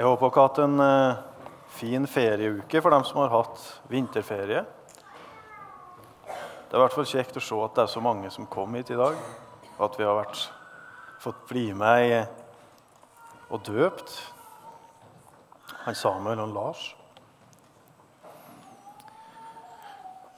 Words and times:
Jeg 0.00 0.08
håper 0.08 0.30
dere 0.30 0.40
har 0.40 0.46
hatt 0.48 0.58
en 0.64 0.80
eh, 0.80 1.18
fin 1.76 2.06
ferieuke 2.08 2.80
for 2.80 2.94
dem 2.94 3.02
som 3.04 3.18
har 3.20 3.34
hatt 3.34 3.58
vinterferie. 3.92 4.62
Det 6.24 6.72
er 6.72 6.78
i 6.78 6.80
hvert 6.80 6.94
fall 6.96 7.08
kjekt 7.10 7.36
å 7.36 7.42
se 7.44 7.58
at 7.60 7.74
det 7.76 7.82
er 7.84 7.90
så 7.92 8.00
mange 8.00 8.30
som 8.32 8.46
kom 8.48 8.78
hit 8.78 8.94
i 8.94 8.96
dag. 8.96 9.18
Og 9.74 9.82
at 9.84 9.98
vi 10.00 10.06
har 10.08 10.16
vært, 10.16 10.46
fått 11.20 11.42
bli 11.50 11.66
med 11.76 12.24
og 13.52 13.60
døpt 13.68 14.14
han 15.82 16.00
Samuel 16.00 16.40
og 16.46 16.56
Lars. 16.56 16.86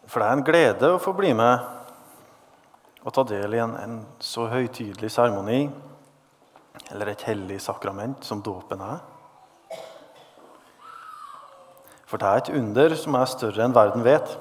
For 0.08 0.18
det 0.18 0.26
er 0.26 0.40
en 0.40 0.44
glede 0.50 0.90
å 0.90 1.00
få 1.06 1.14
bli 1.14 1.30
med 1.38 1.70
og 2.98 3.14
ta 3.14 3.22
del 3.30 3.54
i 3.54 3.62
en, 3.62 3.78
en 3.78 3.96
så 4.18 4.50
høytidelig 4.50 5.14
seremoni, 5.20 5.68
eller 6.90 7.14
et 7.14 7.26
hellig 7.30 7.62
sakrament, 7.62 8.26
som 8.26 8.42
dåpen 8.42 8.82
er. 8.90 9.11
For 12.12 12.20
det 12.20 12.28
er 12.28 12.42
et 12.42 12.48
under 12.58 12.92
som 13.00 13.14
er 13.16 13.30
større 13.30 13.64
enn 13.64 13.72
verden 13.72 14.02
vet. 14.04 14.34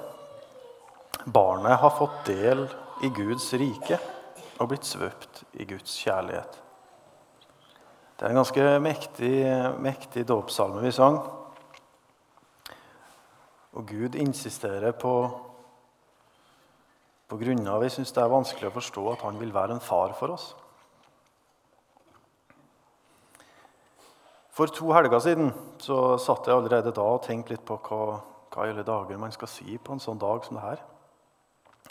Barnet 1.23 1.79
har 1.79 1.93
fått 1.95 2.25
del 2.27 2.65
i 2.99 3.09
Guds 3.15 3.45
rike 3.55 3.95
og 4.57 4.73
blitt 4.73 4.89
svøpt 4.89 5.45
i 5.55 5.63
Guds 5.69 5.93
kjærlighet. 6.03 6.57
Det 8.19 8.27
er 8.27 8.33
en 8.33 8.41
ganske 8.41 8.65
mektig, 8.83 9.37
mektig 9.79 10.25
dåpssalme 10.27 10.83
vi 10.83 10.91
sang. 10.91 11.21
Og 13.71 13.87
Gud 13.87 14.19
insisterer 14.19 14.91
på 14.91 15.15
på 17.31 17.39
grunn 17.39 17.63
av 17.71 17.79
vi 17.79 17.87
syns 17.95 18.11
det 18.11 18.19
er 18.19 18.35
vanskelig 18.35 18.67
å 18.67 18.75
forstå 18.75 19.05
at 19.13 19.21
han 19.23 19.39
vil 19.39 19.55
være 19.55 19.77
en 19.77 19.85
far 19.85 20.11
for 20.19 20.35
oss. 20.35 20.49
For 24.51 24.67
to 24.67 24.91
helger 24.91 25.21
siden 25.23 25.53
så 25.79 26.17
satt 26.19 26.47
jeg 26.47 26.57
allerede 26.57 26.91
da 26.91 27.05
og 27.13 27.23
tenkte 27.23 27.53
litt 27.53 27.63
på 27.67 27.77
hva, 27.85 28.17
hva 28.51 28.65
i 28.67 28.73
alle 28.73 28.83
dager 28.83 29.19
man 29.19 29.31
skal 29.31 29.47
si 29.47 29.77
på 29.79 29.95
en 29.95 30.03
sånn 30.03 30.19
dag 30.19 30.43
som 30.43 30.57
det 30.57 30.65
her. 30.65 30.81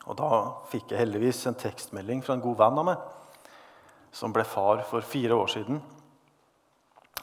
Og 0.04 0.18
da 0.18 0.28
fikk 0.68 0.92
jeg 0.92 1.00
heldigvis 1.00 1.40
en 1.48 1.56
tekstmelding 1.56 2.20
fra 2.24 2.36
en 2.36 2.44
god 2.44 2.60
venn 2.60 2.82
av 2.82 2.88
meg 2.90 3.08
som 4.12 4.34
ble 4.34 4.44
far 4.44 4.82
for 4.90 5.06
fire 5.06 5.38
år 5.38 5.48
siden 5.54 5.80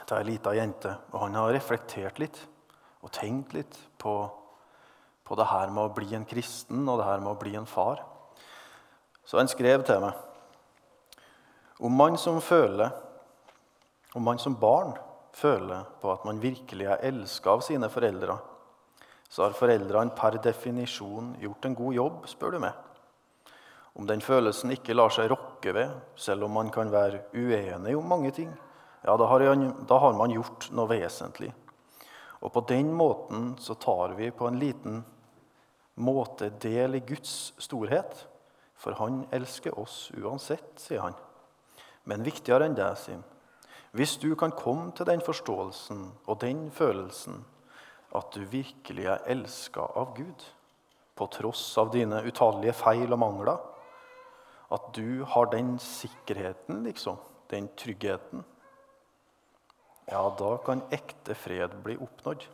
til 0.08 0.18
ei 0.18 0.26
lita 0.32 0.56
jente. 0.58 0.98
Og 1.14 1.22
han 1.28 1.38
har 1.38 1.54
reflektert 1.54 2.18
litt 2.22 2.42
og 3.06 3.14
tenkt 3.14 3.54
litt 3.54 3.78
på, 4.02 4.18
på 5.22 5.38
det 5.38 5.50
her 5.54 5.70
med 5.70 5.84
å 5.86 5.94
bli 5.94 6.18
en 6.18 6.26
kristen 6.26 6.88
og 6.88 6.98
det 6.98 7.10
her 7.12 7.22
med 7.22 7.36
å 7.36 7.40
bli 7.40 7.54
en 7.60 7.70
far. 7.70 8.02
Så 9.28 9.38
han 9.38 9.52
skrev 9.52 9.86
til 9.86 10.02
meg 10.02 10.24
om 11.78 11.94
man 11.94 12.16
som 12.18 12.40
føler, 12.42 12.90
om 14.18 14.24
man 14.26 14.40
som 14.42 14.56
barn 14.58 14.96
føler 15.38 15.86
på 16.02 16.12
at 16.12 16.26
man 16.26 16.42
virkelig 16.42 16.88
er 16.90 17.04
elska 17.10 17.54
av 17.58 17.64
sine 17.66 17.90
foreldre, 17.94 18.38
så 19.30 19.44
har 19.46 19.58
foreldrene 19.58 20.16
per 20.18 20.40
definisjon 20.44 21.34
gjort 21.42 21.66
en 21.68 21.76
god 21.78 21.98
jobb, 21.98 22.28
spør 22.32 22.56
du 22.56 22.62
meg. 22.64 22.74
Om 23.98 24.08
den 24.08 24.22
følelsen 24.22 24.72
ikke 24.76 24.96
lar 24.96 25.12
seg 25.14 25.30
rokke 25.32 25.74
ved, 25.74 25.94
selv 26.16 26.46
om 26.46 26.54
man 26.58 26.70
kan 26.74 26.92
være 26.94 27.26
uenig 27.34 27.96
om 27.98 28.08
mange 28.08 28.32
ting, 28.32 28.52
ja, 29.04 29.16
da 29.18 29.28
har, 29.30 29.44
da 29.88 30.00
har 30.04 30.18
man 30.18 30.34
gjort 30.34 30.70
noe 30.76 30.90
vesentlig. 30.92 31.52
Og 32.42 32.52
på 32.54 32.64
den 32.70 32.92
måten 32.94 33.54
så 33.62 33.74
tar 33.82 34.14
vi 34.18 34.30
på 34.32 34.48
en 34.48 34.60
liten 34.62 35.02
måte 35.98 36.52
del 36.62 37.00
i 37.00 37.06
Guds 37.06 37.54
storhet. 37.62 38.28
For 38.78 38.94
han 39.00 39.24
elsker 39.34 39.74
oss 39.80 40.12
uansett, 40.14 40.76
sier 40.78 41.02
han. 41.02 41.18
Men 42.06 42.26
viktigere 42.26 42.68
enn 42.68 42.78
det, 42.78 42.92
sier 43.02 43.18
han. 43.18 43.26
Hvis 43.92 44.18
du 44.20 44.34
kan 44.36 44.52
komme 44.52 44.92
til 44.96 45.08
den 45.08 45.22
forståelsen 45.24 46.04
og 46.26 46.42
den 46.42 46.68
følelsen 46.72 47.46
at 48.16 48.34
du 48.34 48.44
virkelig 48.50 49.06
er 49.06 49.26
elska 49.32 49.84
av 50.00 50.14
Gud, 50.18 50.44
på 51.18 51.26
tross 51.34 51.64
av 51.82 51.90
dine 51.92 52.22
utallige 52.28 52.76
feil 52.78 53.10
og 53.10 53.20
mangler, 53.20 53.58
at 54.70 54.92
du 54.94 55.24
har 55.26 55.50
den 55.52 55.78
sikkerheten, 55.82 56.84
liksom, 56.86 57.18
den 57.50 57.70
tryggheten, 57.80 58.44
ja, 60.08 60.22
da 60.40 60.54
kan 60.64 60.86
ekte 60.94 61.36
fred 61.36 61.74
bli 61.84 61.98
oppnådd. 62.00 62.46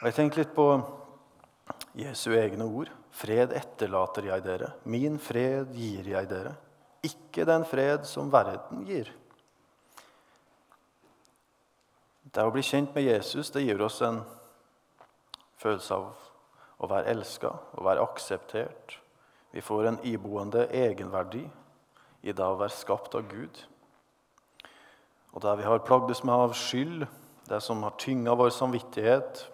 Og 0.00 0.08
Jeg 0.10 0.16
tenkte 0.18 0.42
litt 0.42 0.52
på 0.56 0.66
Jesu 1.96 2.34
egne 2.36 2.66
ord. 2.66 2.90
Fred 3.14 3.54
etterlater 3.56 4.26
jeg 4.28 4.44
dere, 4.44 4.72
min 4.90 5.16
fred 5.22 5.70
gir 5.72 6.10
jeg 6.12 6.28
dere. 6.28 6.56
Ikke 7.04 7.44
den 7.48 7.66
fred 7.68 8.06
som 8.08 8.32
verden 8.32 8.84
gir. 8.88 9.10
Det 12.34 12.42
å 12.42 12.52
bli 12.54 12.64
kjent 12.66 12.94
med 12.96 13.06
Jesus 13.06 13.52
det 13.54 13.62
gir 13.62 13.82
oss 13.84 14.00
en 14.02 14.22
følelse 15.60 15.98
av 15.98 16.24
å 16.82 16.88
være 16.90 17.12
elska, 17.12 17.52
å 17.78 17.84
være 17.86 18.02
akseptert. 18.02 18.96
Vi 19.54 19.62
får 19.62 19.86
en 19.86 20.00
iboende 20.08 20.64
egenverdi 20.74 21.44
i 22.24 22.32
det 22.32 22.44
å 22.44 22.56
være 22.58 22.74
skapt 22.74 23.14
av 23.14 23.28
Gud. 23.30 23.60
Og 25.34 25.42
der 25.44 25.60
vi 25.60 25.68
har 25.68 25.84
plagdes 25.86 26.24
med 26.24 26.34
av 26.34 26.56
skyld, 26.58 27.06
det 27.48 27.60
som 27.62 27.82
har 27.84 27.94
tynga 28.00 28.34
vår 28.38 28.50
samvittighet, 28.54 29.44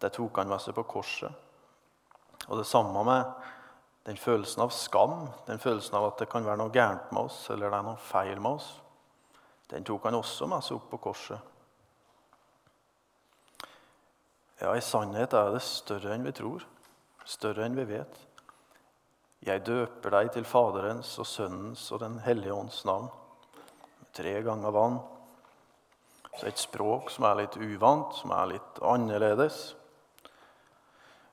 det 0.00 0.12
tok 0.16 0.40
han 0.40 0.50
med 0.50 0.62
seg 0.64 0.74
på 0.76 0.86
korset. 0.88 1.32
Og 2.48 2.58
det 2.58 2.66
samme 2.66 3.04
med 3.06 3.50
den 4.08 4.16
følelsen 4.16 4.62
av 4.64 4.72
skam, 4.72 5.28
den 5.46 5.60
følelsen 5.60 5.96
av 5.98 6.08
at 6.08 6.22
det 6.22 6.30
kan 6.32 6.46
være 6.46 6.62
noe 6.62 6.72
gærent 6.72 7.12
med 7.12 7.28
oss, 7.28 7.42
eller 7.52 7.68
det 7.68 7.78
er 7.78 7.88
noe 7.90 8.00
feil 8.00 8.40
med 8.40 8.56
oss. 8.56 8.70
Den 9.70 9.84
tok 9.86 10.08
han 10.08 10.18
også 10.18 10.48
med 10.50 10.64
seg 10.66 10.78
opp 10.78 10.88
på 10.90 11.02
korset. 11.04 11.50
Ja, 14.60 14.74
i 14.76 14.82
sannhet 14.84 15.32
er 15.36 15.54
det 15.54 15.62
større 15.64 16.14
enn 16.14 16.26
vi 16.26 16.34
tror, 16.36 16.64
større 17.24 17.64
enn 17.64 17.78
vi 17.78 17.86
vet. 17.88 18.18
Jeg 19.46 19.64
døper 19.64 20.12
deg 20.12 20.34
til 20.34 20.44
Faderens 20.44 21.14
og 21.22 21.28
Sønnens 21.28 21.86
og 21.94 22.02
Den 22.02 22.18
hellige 22.26 22.52
ånds 22.52 22.82
navn. 22.84 23.08
Tre 24.12 24.34
ganger 24.44 24.74
vann. 24.74 24.98
Så 26.36 26.50
et 26.50 26.60
språk 26.60 27.08
som 27.12 27.24
er 27.28 27.38
litt 27.40 27.56
uvant, 27.56 28.12
som 28.18 28.34
er 28.36 28.50
litt 28.52 28.82
annerledes. 28.84 29.62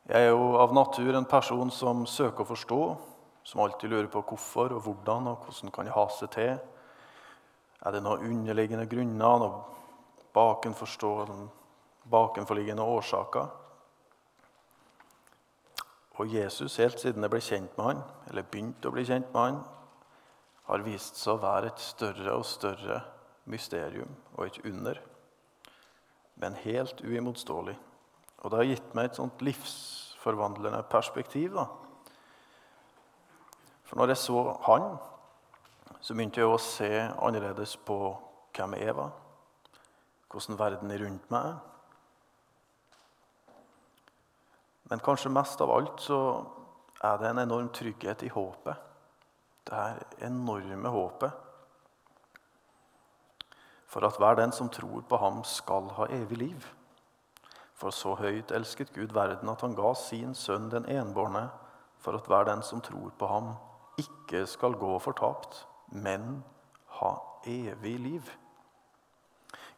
Jeg 0.07 0.23
er 0.23 0.29
jo 0.31 0.53
av 0.55 0.71
natur 0.71 1.17
en 1.19 1.25
person 1.27 1.71
som 1.73 2.05
søker 2.07 2.45
å 2.45 2.47
forstå, 2.47 2.81
som 3.43 3.59
alltid 3.59 3.91
lurer 3.91 4.07
på 4.11 4.21
hvorfor 4.29 4.71
og 4.77 4.85
hvordan 4.85 5.25
og 5.33 5.41
hvordan 5.43 5.73
kan 5.75 5.89
jeg 5.89 5.95
ha 5.97 6.05
seg 6.15 6.29
til. 6.31 6.53
Er 7.83 7.91
det 7.91 7.99
noen 8.05 8.23
underliggende 8.23 8.87
grunner, 8.87 9.41
noen 9.43 9.57
bakenforstå, 10.35 11.11
bakenforliggende 12.07 12.85
årsaker? 12.87 13.49
Og 16.17 16.31
Jesus, 16.33 16.79
helt 16.79 17.03
siden 17.03 17.27
jeg 17.27 17.33
ble 17.35 17.43
kjent 17.43 17.75
med 17.75 17.89
han, 17.89 17.99
eller 18.29 18.47
begynte 18.47 18.87
å 18.87 18.95
bli 18.95 19.03
kjent 19.05 19.27
med 19.35 19.43
han, 19.43 19.59
har 20.71 20.87
vist 20.87 21.19
seg 21.19 21.35
å 21.35 21.43
være 21.43 21.73
et 21.73 21.83
større 21.83 22.39
og 22.39 22.47
større 22.47 23.01
mysterium 23.51 24.15
og 24.37 24.47
et 24.47 24.63
under. 24.63 25.03
Men 26.39 26.57
helt 26.63 27.03
uimotståelig. 27.03 27.75
Og 28.43 28.51
det 28.51 28.59
har 28.59 28.69
gitt 28.69 28.95
meg 28.95 29.09
et 29.09 29.17
sånt 29.17 29.41
livsforvandlende 29.41 30.83
perspektiv. 30.91 31.53
da. 31.55 31.65
For 33.83 33.97
når 33.97 34.13
jeg 34.13 34.17
så 34.17 34.43
han, 34.67 34.97
så 36.01 36.13
begynte 36.13 36.41
jeg 36.41 36.51
å 36.51 36.59
se 36.61 36.91
annerledes 37.17 37.77
på 37.77 37.97
hvem 38.57 38.75
jeg 38.77 38.95
var, 38.97 39.11
hvordan 40.31 40.59
verden 40.59 40.93
rundt 41.01 41.31
meg 41.33 41.49
er. 41.53 41.57
Men 44.89 45.03
kanskje 45.03 45.33
mest 45.33 45.61
av 45.61 45.71
alt 45.71 45.99
så 46.03 46.19
er 47.03 47.17
det 47.19 47.29
en 47.29 47.43
enorm 47.43 47.67
trygghet 47.75 48.23
i 48.23 48.31
håpet. 48.31 48.85
Det 49.67 49.75
her 49.75 49.99
enorme 50.29 50.89
håpet 50.93 51.43
for 53.87 54.05
at 54.07 54.17
hver 54.19 54.35
den 54.35 54.51
som 54.51 54.69
tror 54.69 55.01
på 55.09 55.17
ham, 55.17 55.43
skal 55.43 55.89
ha 55.97 56.05
evig 56.11 56.37
liv. 56.37 56.65
For 57.77 57.93
så 57.93 58.15
høyt 58.17 58.51
elsket 58.57 58.89
Gud 58.95 59.13
verden 59.13 59.49
at 59.51 59.61
han 59.61 59.75
ga 59.77 59.93
sin 59.97 60.33
sønn 60.35 60.69
den 60.71 60.87
enbårne, 60.89 61.45
for 62.01 62.17
at 62.17 62.25
hver 62.29 62.47
den 62.49 62.63
som 62.65 62.81
tror 62.81 63.11
på 63.19 63.29
ham, 63.29 63.53
ikke 64.01 64.45
skal 64.49 64.77
gå 64.77 64.97
fortapt, 65.01 65.65
men 65.93 66.43
ha 66.99 67.13
evig 67.45 67.95
liv. 68.01 68.33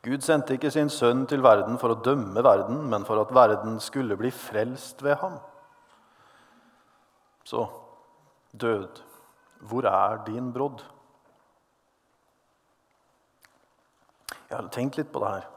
Gud 0.03 0.23
sendte 0.23 0.55
ikke 0.55 0.71
sin 0.71 0.89
sønn 0.89 1.25
til 1.27 1.43
verden 1.43 1.75
for 1.79 1.91
å 1.91 1.99
dømme 2.03 2.43
verden, 2.43 2.85
men 2.91 3.03
for 3.07 3.19
at 3.19 3.33
verden 3.35 3.81
skulle 3.83 4.15
bli 4.19 4.31
frelst 4.31 5.03
ved 5.03 5.19
ham. 5.19 5.35
Så 7.43 7.65
død, 8.55 9.03
hvor 9.67 9.87
er 9.91 10.23
din 10.27 10.53
brodd? 10.55 10.85
Jeg 14.49 14.55
har 14.55 14.71
tenkt 14.71 14.97
litt 14.97 15.11
på 15.11 15.19
det 15.19 15.35
her 15.35 15.49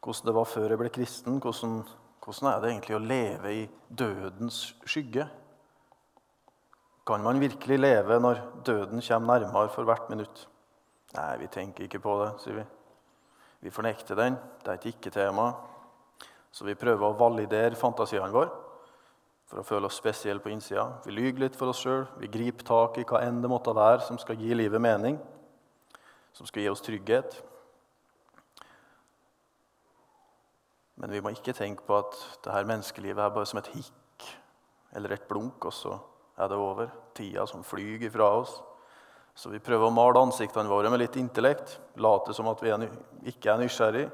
hvordan 0.00 0.26
det 0.26 0.34
var 0.34 0.48
før 0.48 0.72
jeg 0.72 0.80
ble 0.80 0.92
kristen. 0.94 1.38
Hvordan, 1.42 1.80
hvordan 2.24 2.50
er 2.50 2.60
det 2.60 2.70
egentlig 2.72 2.96
å 2.96 3.04
leve 3.04 3.54
i 3.54 3.62
dødens 3.88 4.62
skygge? 4.88 5.26
Kan 7.06 7.24
man 7.24 7.40
virkelig 7.42 7.78
leve 7.80 8.20
når 8.20 8.42
døden 8.66 9.02
kommer 9.02 9.40
nærmere 9.40 9.72
for 9.74 9.88
hvert 9.88 10.10
minutt? 10.12 10.46
Nei, 11.16 11.32
vi 11.40 11.50
tenker 11.50 11.86
ikke 11.86 12.02
på 12.02 12.16
det, 12.22 12.30
sier 12.42 12.60
vi. 12.60 12.64
Vi 13.60 13.72
fornekter 13.74 14.16
den. 14.16 14.38
Det 14.62 14.72
er 14.72 14.78
et 14.78 14.88
ikke-tema. 14.92 15.50
Så 16.50 16.64
vi 16.66 16.78
prøver 16.78 17.06
å 17.06 17.18
validere 17.18 17.78
fantasiene 17.78 18.32
våre 18.34 18.50
for 19.50 19.60
å 19.60 19.66
føle 19.66 19.88
oss 19.88 19.98
spesielle 19.98 20.42
på 20.42 20.52
innsida. 20.52 20.86
Vi 21.02 21.12
lyver 21.14 21.44
litt 21.44 21.56
for 21.58 21.72
oss 21.72 21.82
sjøl. 21.82 22.04
Vi 22.22 22.30
griper 22.30 22.66
tak 22.66 23.00
i 23.00 23.04
hva 23.06 23.24
enn 23.26 23.40
det 23.42 23.50
måtte 23.50 23.74
være 23.74 24.04
som 24.06 24.18
skal 24.22 24.38
gi 24.38 24.54
livet 24.54 24.82
mening, 24.82 25.18
som 26.32 26.46
skal 26.46 26.62
gi 26.62 26.70
oss 26.70 26.84
trygghet. 26.86 27.40
Men 31.00 31.12
vi 31.14 31.20
må 31.24 31.32
ikke 31.32 31.56
tenke 31.56 31.84
på 31.86 31.96
at 31.96 32.16
det 32.44 32.52
her 32.52 32.68
menneskelivet 32.68 33.22
er 33.24 33.32
bare 33.32 33.48
som 33.48 33.60
et 33.62 33.70
hikk 33.72 34.26
eller 34.96 35.14
et 35.14 35.28
blunk, 35.28 35.64
og 35.64 35.72
så 35.72 35.94
er 36.36 36.50
det 36.50 36.58
over. 36.60 36.90
Tida 37.16 37.46
som 37.48 37.64
flyr 37.64 38.02
ifra 38.04 38.28
oss. 38.40 38.58
Så 39.34 39.48
vi 39.52 39.62
prøver 39.62 39.88
å 39.88 39.94
male 39.94 40.20
ansiktene 40.20 40.68
våre 40.68 40.90
med 40.92 41.00
litt 41.00 41.16
intellekt, 41.16 41.78
late 42.02 42.34
som 42.36 42.50
at 42.50 42.60
vi 42.60 42.72
er, 42.74 42.88
ikke 43.30 43.52
er 43.52 43.62
nysgjerrig, 43.62 44.08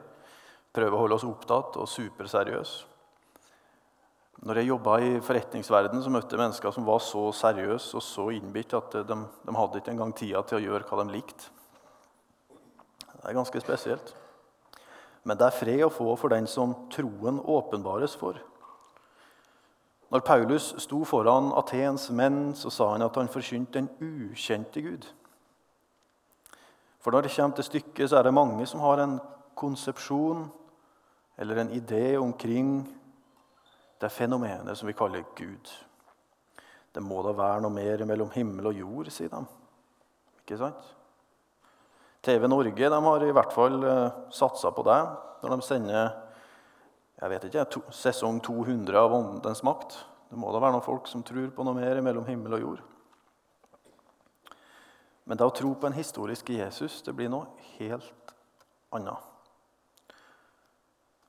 prøve 0.76 0.94
å 0.94 1.00
holde 1.02 1.16
oss 1.18 1.26
opptatt 1.26 1.78
og 1.80 1.90
superseriøse. 1.90 2.92
Når 4.46 4.60
jeg 4.60 4.68
jobba 4.68 4.98
i 5.00 5.14
forretningsverdenen, 5.24 6.02
så 6.04 6.12
møtte 6.12 6.36
jeg 6.36 6.42
mennesker 6.42 6.74
som 6.74 6.84
var 6.86 7.00
så 7.00 7.22
seriøse 7.34 7.96
og 7.96 8.04
så 8.04 8.26
innbitt 8.36 8.74
at 8.76 8.98
de, 9.08 9.16
de 9.16 9.54
hadde 9.56 9.80
ikke 9.80 9.94
engang 9.94 10.12
tida 10.14 10.42
til 10.44 10.58
å 10.58 10.64
gjøre 10.66 10.86
hva 10.90 11.00
de 11.00 11.14
likte. 11.14 11.48
Det 13.16 13.24
er 13.24 13.38
ganske 13.38 13.62
spesielt. 13.64 14.12
Men 15.26 15.38
det 15.38 15.48
er 15.48 15.58
fred 15.58 15.82
å 15.82 15.90
få 15.90 16.12
for 16.20 16.30
den 16.30 16.46
som 16.46 16.74
troen 16.94 17.40
åpenbares 17.42 18.14
for. 18.18 18.38
Når 20.14 20.22
Paulus 20.22 20.68
sto 20.84 21.00
foran 21.04 21.50
Atens 21.58 22.06
menn, 22.14 22.52
så 22.54 22.70
sa 22.70 22.92
han 22.92 23.02
at 23.02 23.16
han 23.18 23.30
forkynte 23.30 23.80
den 23.80 23.88
ukjente 23.98 24.84
Gud. 24.84 25.08
For 27.02 27.10
når 27.10 27.26
det 27.26 27.32
kommer 27.34 27.58
til 27.58 27.66
stykket, 27.66 28.10
så 28.10 28.20
er 28.20 28.28
det 28.28 28.34
mange 28.34 28.66
som 28.70 28.84
har 28.86 29.02
en 29.02 29.18
konsepsjon 29.58 30.46
eller 31.38 31.60
en 31.62 31.74
idé 31.74 32.16
omkring 32.18 32.86
det 34.00 34.12
fenomenet 34.12 34.78
som 34.78 34.86
vi 34.86 34.94
kaller 34.94 35.26
Gud. 35.36 35.70
Det 36.94 37.02
må 37.02 37.18
da 37.22 37.34
være 37.36 37.64
noe 37.64 37.74
mer 37.74 38.04
mellom 38.08 38.30
himmel 38.32 38.70
og 38.70 38.78
jord, 38.78 39.10
sier 39.12 39.32
de. 39.32 39.42
Ikke 40.44 40.58
sant? 40.60 40.86
TV 42.26 42.48
Norge 42.50 42.90
de 42.90 43.02
har 43.06 43.24
i 43.24 43.34
hvert 43.34 43.54
fall 43.54 43.78
uh, 43.86 44.16
satsa 44.34 44.72
på 44.74 44.84
det 44.86 45.00
når 45.42 45.52
de 45.54 45.66
sender 45.66 46.14
jeg 47.16 47.32
vet 47.32 47.46
ikke, 47.48 47.64
to, 47.72 47.80
sesong 47.96 48.42
200 48.44 48.98
av 49.00 49.14
Åndens 49.16 49.62
makt. 49.64 49.94
Det 50.28 50.36
må 50.36 50.50
da 50.52 50.60
være 50.60 50.74
noen 50.74 50.84
folk 50.84 51.06
som 51.08 51.22
tror 51.24 51.48
på 51.54 51.64
noe 51.64 51.78
mer 51.78 52.02
mellom 52.04 52.26
himmel 52.28 52.58
og 52.58 52.64
jord. 52.64 52.82
Men 55.24 55.40
det 55.40 55.46
å 55.46 55.54
tro 55.54 55.72
på 55.74 55.88
en 55.88 55.96
historisk 55.96 56.52
Jesus 56.52 57.00
det 57.06 57.14
blir 57.16 57.32
noe 57.32 57.48
helt 57.78 58.34
annet. 58.94 59.32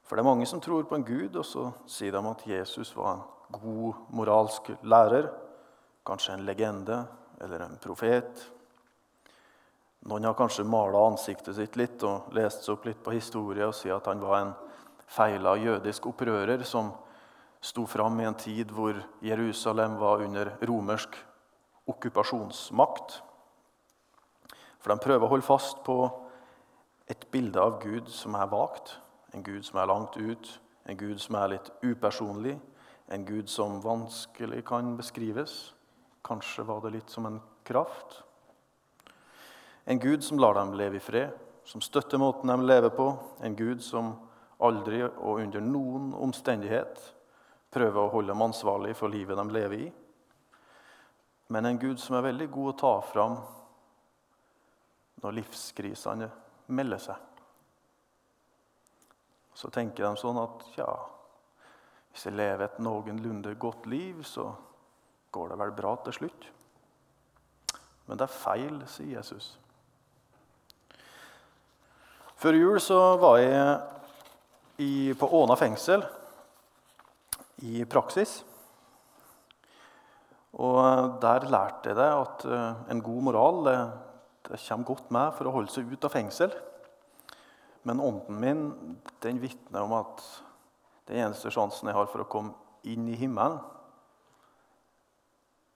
For 0.08 0.16
det 0.16 0.24
er 0.24 0.30
mange 0.30 0.48
som 0.48 0.60
tror 0.64 0.86
på 0.88 0.96
en 0.96 1.08
gud, 1.08 1.36
og 1.36 1.48
så 1.48 1.70
sier 1.90 2.16
de 2.16 2.22
at 2.30 2.46
Jesus 2.48 2.94
var 2.96 3.16
en 3.16 3.24
god 3.58 4.04
moralsk 4.16 4.70
lærer. 4.88 5.32
Kanskje 6.08 6.36
en 6.36 6.46
legende 6.48 7.02
eller 7.44 7.64
en 7.66 7.80
profet. 7.84 8.46
Noen 10.06 10.28
har 10.28 10.38
kanskje 10.38 10.68
mala 10.68 11.02
ansiktet 11.10 11.56
sitt 11.58 11.76
litt 11.80 12.04
og 12.06 12.30
lest 12.38 12.64
seg 12.64 12.76
opp 12.76 12.86
litt 12.86 13.02
på 13.04 13.16
historie 13.16 13.66
og 13.66 13.76
sier 13.76 13.98
at 13.98 14.08
han 14.08 14.22
var 14.22 14.38
en 14.40 14.54
feila 15.08 15.56
jødisk 15.58 16.06
opprører 16.12 16.64
som 16.68 16.92
sto 17.64 17.88
fram 17.90 18.20
i 18.22 18.28
en 18.28 18.38
tid 18.38 18.72
hvor 18.72 19.00
Jerusalem 19.26 19.98
var 19.98 20.22
under 20.24 20.54
romersk 20.68 21.18
okkupasjonsmakt. 21.90 23.18
For 24.80 24.94
de 24.94 25.04
prøver 25.04 25.26
å 25.26 25.32
holde 25.34 25.48
fast 25.48 25.82
på 25.88 25.98
et 27.10 27.26
bilde 27.32 27.60
av 27.60 27.82
Gud 27.82 28.12
som 28.14 28.36
er 28.38 28.52
vagt 28.52 28.98
en 29.34 29.44
Gud 29.44 29.66
som 29.66 29.80
er 29.80 29.90
langt 29.90 30.18
ut, 30.18 30.60
en 30.88 30.98
Gud 30.98 31.20
som 31.22 31.36
er 31.38 31.52
litt 31.56 31.72
upersonlig, 31.84 32.56
en 33.12 33.26
Gud 33.26 33.50
som 33.52 33.82
vanskelig 33.84 34.64
kan 34.68 34.96
beskrives. 34.98 35.74
Kanskje 36.26 36.66
var 36.68 36.82
det 36.84 36.96
litt 36.98 37.14
som 37.14 37.28
en 37.30 37.40
kraft. 37.68 38.24
En 39.88 40.00
Gud 40.00 40.24
som 40.24 40.40
lar 40.40 40.58
dem 40.58 40.74
leve 40.76 41.00
i 41.00 41.04
fred, 41.04 41.32
som 41.68 41.84
støtter 41.84 42.20
måten 42.20 42.52
de 42.52 42.58
lever 42.68 42.92
på. 42.96 43.08
En 43.44 43.56
Gud 43.56 43.84
som 43.84 44.14
aldri 44.64 45.04
og 45.06 45.44
under 45.44 45.64
noen 45.64 46.12
omstendighet 46.16 47.00
prøver 47.72 48.02
å 48.02 48.12
holde 48.12 48.34
dem 48.34 48.44
ansvarlig 48.44 48.96
for 49.00 49.12
livet 49.12 49.40
de 49.40 49.48
lever 49.56 49.86
i. 49.88 49.88
Men 51.56 51.70
en 51.70 51.80
Gud 51.80 52.02
som 52.04 52.18
er 52.18 52.28
veldig 52.28 52.50
god 52.52 52.74
å 52.74 52.78
ta 52.82 52.94
fram 53.14 53.40
når 55.24 55.40
livskrisene 55.40 56.30
melder 56.68 57.02
seg 57.02 57.28
så 59.58 59.70
tenker 59.74 60.06
de 60.06 60.22
sånn 60.22 60.38
at 60.38 60.66
ja, 60.78 60.88
hvis 62.12 62.28
jeg 62.28 62.38
lever 62.38 62.68
et 62.68 62.82
noenlunde 62.84 63.56
godt 63.58 63.88
liv, 63.90 64.20
så 64.22 64.52
går 65.34 65.50
det 65.50 65.58
vel 65.64 65.72
bra 65.80 65.96
til 66.06 66.14
slutt. 66.20 66.46
Men 68.06 68.20
det 68.20 68.28
er 68.28 68.36
feil, 68.36 68.78
sier 68.86 69.16
Jesus. 69.16 69.56
Før 72.38 72.54
jul 72.54 72.78
så 72.78 72.98
var 73.18 73.40
jeg 73.42 73.78
i, 74.86 75.14
på 75.18 75.30
Åna 75.40 75.56
fengsel 75.58 76.04
i 77.66 77.82
praksis. 77.90 78.44
Og 80.62 81.18
der 81.22 81.48
lærte 81.50 81.90
jeg 81.90 81.98
det 81.98 82.12
at 82.12 82.46
eh, 82.46 82.84
en 82.94 83.02
god 83.02 83.26
moral 83.26 83.58
det, 83.66 83.80
det 84.52 84.62
kommer 84.68 84.90
godt 84.92 85.10
med 85.18 85.34
for 85.34 85.50
å 85.50 85.56
holde 85.58 85.74
seg 85.74 85.90
ut 85.90 86.06
av 86.06 86.14
fengsel. 86.14 86.54
Men 87.90 88.06
ånden 88.06 88.40
min 88.46 88.64
den 89.26 89.42
vitner 89.42 89.90
om 89.90 89.98
at 89.98 90.22
den 91.10 91.24
eneste 91.26 91.50
sjansen 91.54 91.90
jeg 91.90 91.98
har 91.98 92.10
for 92.14 92.22
å 92.22 92.30
komme 92.30 92.54
inn 92.86 93.10
i 93.10 93.18
himmelen, 93.18 93.58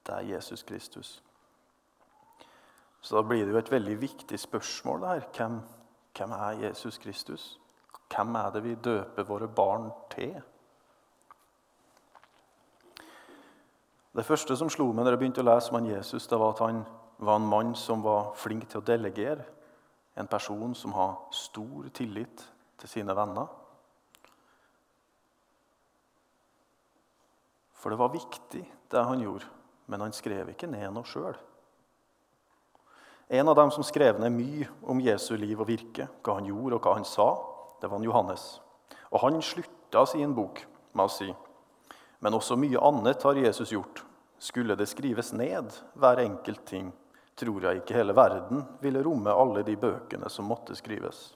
det 0.05 0.13
er 0.13 0.33
Jesus 0.35 0.61
Kristus. 0.67 1.17
Så 3.01 3.17
da 3.17 3.25
blir 3.25 3.47
det 3.47 3.53
jo 3.55 3.61
et 3.61 3.77
veldig 3.79 4.01
viktig 4.01 4.37
spørsmål 4.37 5.07
der. 5.07 5.29
Hvem, 5.33 5.61
hvem 6.17 6.31
er 6.31 6.63
Jesus 6.67 6.97
Kristus? 6.97 7.59
Hvem 8.11 8.35
er 8.35 8.49
det 8.51 8.63
vi 8.63 8.75
døper 8.75 9.23
våre 9.23 9.47
barn 9.47 9.91
til? 10.11 10.41
Det 14.11 14.25
første 14.27 14.57
som 14.59 14.69
slo 14.69 14.89
meg 14.91 15.05
når 15.05 15.15
jeg 15.15 15.21
begynte 15.21 15.43
å 15.43 15.47
lese 15.47 15.71
om 15.71 15.79
han 15.79 15.87
Jesus, 15.93 16.27
det 16.27 16.39
var 16.39 16.51
at 16.51 16.63
han 16.65 16.83
var 17.23 17.39
en 17.39 17.47
mann 17.47 17.71
som 17.79 18.03
var 18.03 18.33
flink 18.35 18.67
til 18.67 18.81
å 18.81 18.85
delegere. 18.85 19.45
En 20.19 20.27
person 20.27 20.75
som 20.75 20.91
har 20.97 21.13
stor 21.31 21.87
tillit 21.95 22.43
til 22.81 22.91
sine 22.91 23.15
venner. 23.15 23.47
For 27.79 27.89
det 27.89 28.01
var 28.01 28.11
viktig, 28.13 28.65
det 28.91 29.05
han 29.07 29.23
gjorde, 29.23 29.47
men 29.87 30.03
han 30.03 30.13
skrev 30.13 30.51
ikke 30.51 30.69
ned 30.69 30.91
noe 30.91 31.07
sjøl. 31.07 31.39
En 33.31 33.47
av 33.47 33.55
dem 33.55 33.71
som 33.71 33.85
skrev 33.87 34.19
ned 34.19 34.33
mye 34.35 34.67
om 34.91 34.99
Jesu 34.99 35.37
liv 35.39 35.55
og 35.55 35.69
virke, 35.69 36.09
hva 36.19 36.35
han 36.39 36.49
gjorde 36.49 36.77
og 36.77 36.83
hva 36.83 36.97
han 36.97 37.07
sa, 37.07 37.29
det 37.79 37.87
var 37.87 38.03
Johannes. 38.03 38.59
Og 39.11 39.23
han 39.23 39.39
slutta 39.45 40.03
sin 40.09 40.35
bok 40.35 40.59
med 40.91 41.07
å 41.07 41.13
si 41.13 41.29
men 42.21 42.37
også 42.37 42.55
mye 42.55 42.79
annet 42.79 43.23
har 43.23 43.35
Jesus 43.35 43.71
gjort. 43.73 44.03
Skulle 44.37 44.75
det 44.77 44.85
skrives 44.85 45.33
ned, 45.33 45.73
hver 45.93 46.21
enkelt 46.21 46.65
ting, 46.69 46.91
tror 47.35 47.65
jeg 47.65 47.81
ikke 47.81 47.95
hele 47.97 48.13
verden 48.13 48.61
ville 48.81 49.01
romme 49.01 49.33
alle 49.33 49.63
de 49.65 49.73
bøkene 49.77 50.29
som 50.29 50.45
måtte 50.45 50.77
skrives. 50.77 51.31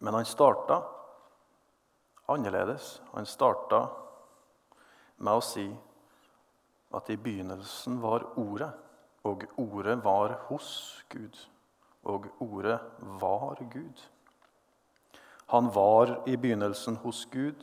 Men 0.00 0.16
han 0.16 0.28
starta 0.28 0.80
annerledes. 2.32 2.94
Han 3.12 3.28
starta 3.28 3.82
med 5.20 5.36
å 5.36 5.44
si 5.44 5.66
at 6.96 7.12
i 7.12 7.18
begynnelsen 7.20 8.00
var 8.00 8.24
Ordet, 8.40 8.72
og 9.26 9.46
Ordet 9.58 9.98
var 10.04 10.36
hos 10.48 10.68
Gud, 11.12 11.38
og 12.06 12.28
Ordet 12.40 12.78
var 13.20 13.58
Gud. 13.72 14.04
Han 15.52 15.70
var 15.74 16.20
i 16.26 16.36
begynnelsen 16.36 16.98
hos 17.02 17.24
Gud. 17.32 17.62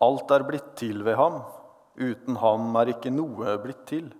Alt 0.00 0.32
er 0.32 0.44
blitt 0.48 0.74
til 0.80 1.04
ved 1.04 1.16
ham. 1.20 1.42
Uten 2.00 2.36
ham 2.40 2.76
er 2.80 2.94
ikke 2.94 3.12
noe 3.12 3.56
blitt 3.62 3.86
til. 3.88 4.10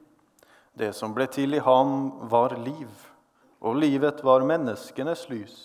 Det 0.76 0.92
som 0.96 1.12
ble 1.16 1.26
til 1.32 1.56
i 1.56 1.64
ham, 1.64 2.28
var 2.30 2.54
liv, 2.56 2.88
og 3.60 3.76
livet 3.76 4.22
var 4.24 4.44
menneskenes 4.46 5.26
lys. 5.32 5.56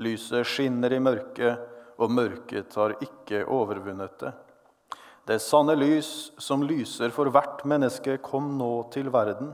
Lyset 0.00 0.46
skinner 0.46 0.92
i 0.94 1.00
mørket, 1.02 1.58
og 2.00 2.12
mørket 2.14 2.76
har 2.78 2.94
ikke 3.02 3.42
overvunnet 3.50 4.14
det. 4.22 4.32
Det 5.26 5.40
sanne 5.42 5.74
lys 5.76 6.30
som 6.40 6.62
lyser 6.64 7.12
for 7.14 7.30
hvert 7.32 7.64
menneske, 7.68 8.16
kom 8.24 8.54
nå 8.58 8.70
til 8.94 9.10
verden. 9.12 9.52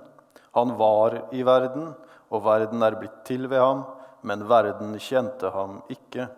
Han 0.56 0.72
var 0.80 1.18
i 1.36 1.44
verden, 1.44 1.90
og 2.32 2.44
verden 2.46 2.82
er 2.82 2.96
blitt 2.96 3.22
til 3.28 3.44
ved 3.52 3.60
ham, 3.60 3.84
men 4.26 4.46
verden 4.48 4.96
kjente 4.96 5.50
ham 5.52 5.82
ikke. 5.92 6.30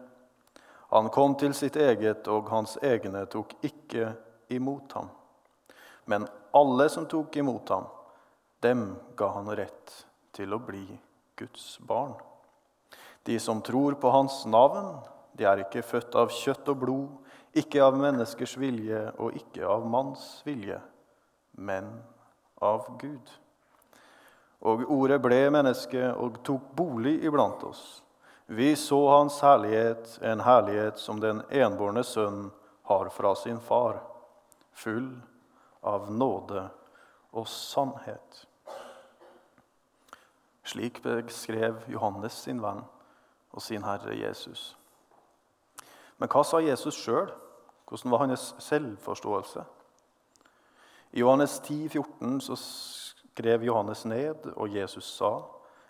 Han 0.90 1.10
kom 1.14 1.36
til 1.38 1.54
sitt 1.54 1.78
eget, 1.78 2.26
og 2.26 2.50
hans 2.50 2.74
egne 2.82 3.22
tok 3.30 3.54
ikke 3.62 4.10
imot 4.50 4.96
ham. 4.98 5.12
Men 6.10 6.26
alle 6.56 6.88
som 6.90 7.06
tok 7.06 7.36
imot 7.38 7.70
ham, 7.70 7.86
dem 8.64 8.88
ga 9.16 9.30
han 9.36 9.54
rett 9.54 9.94
til 10.34 10.50
å 10.54 10.60
bli 10.66 10.86
Guds 11.38 11.76
barn. 11.86 12.16
De 13.22 13.38
som 13.38 13.62
tror 13.62 13.94
på 14.00 14.10
Hans 14.10 14.42
navn, 14.48 14.96
de 15.36 15.46
er 15.46 15.62
ikke 15.62 15.84
født 15.86 16.16
av 16.18 16.32
kjøtt 16.32 16.70
og 16.72 16.78
blod, 16.80 17.34
ikke 17.54 17.82
av 17.84 17.96
menneskers 17.98 18.56
vilje 18.58 19.02
og 19.20 19.36
ikke 19.38 19.66
av 19.68 19.84
manns 19.86 20.24
vilje, 20.46 20.80
men 21.60 21.90
av 22.64 22.88
Gud. 22.98 23.30
Og 24.60 24.82
ordet 24.90 25.20
ble 25.22 25.38
menneske 25.54 26.10
og 26.18 26.40
tok 26.46 26.72
bolig 26.76 27.18
iblant 27.24 27.62
oss. 27.68 28.02
Vi 28.46 28.72
så 28.76 28.98
hans 29.12 29.40
herlighet, 29.44 30.18
en 30.22 30.40
herlighet 30.40 30.98
som 30.98 31.20
den 31.20 31.42
enbårne 31.52 32.02
sønn 32.04 32.48
har 32.88 33.10
fra 33.12 33.34
sin 33.36 33.60
far, 33.60 34.00
full 34.72 35.10
av 35.84 36.08
nåde 36.10 36.64
og 37.36 37.48
sannhet. 37.48 38.46
Slik 40.64 41.02
beskrev 41.04 41.84
Johannes 41.88 42.40
sin 42.44 42.62
venn 42.64 42.82
og 43.52 43.62
sin 43.62 43.84
Herre 43.84 44.16
Jesus. 44.16 44.74
Men 46.18 46.28
hva 46.32 46.42
sa 46.44 46.60
Jesus 46.64 46.98
sjøl? 46.98 47.30
Hvordan 47.88 48.12
var 48.12 48.24
hans 48.24 48.54
selvforståelse? 48.58 49.62
I 51.12 51.20
Johannes 51.20 51.60
10, 51.64 51.88
14 51.88 52.40
så 52.40 52.56
skrev 53.38 53.62
Johannes 53.68 54.02
ned, 54.04 54.50
og 54.56 54.74
Jesus 54.74 55.04
sa, 55.04 55.42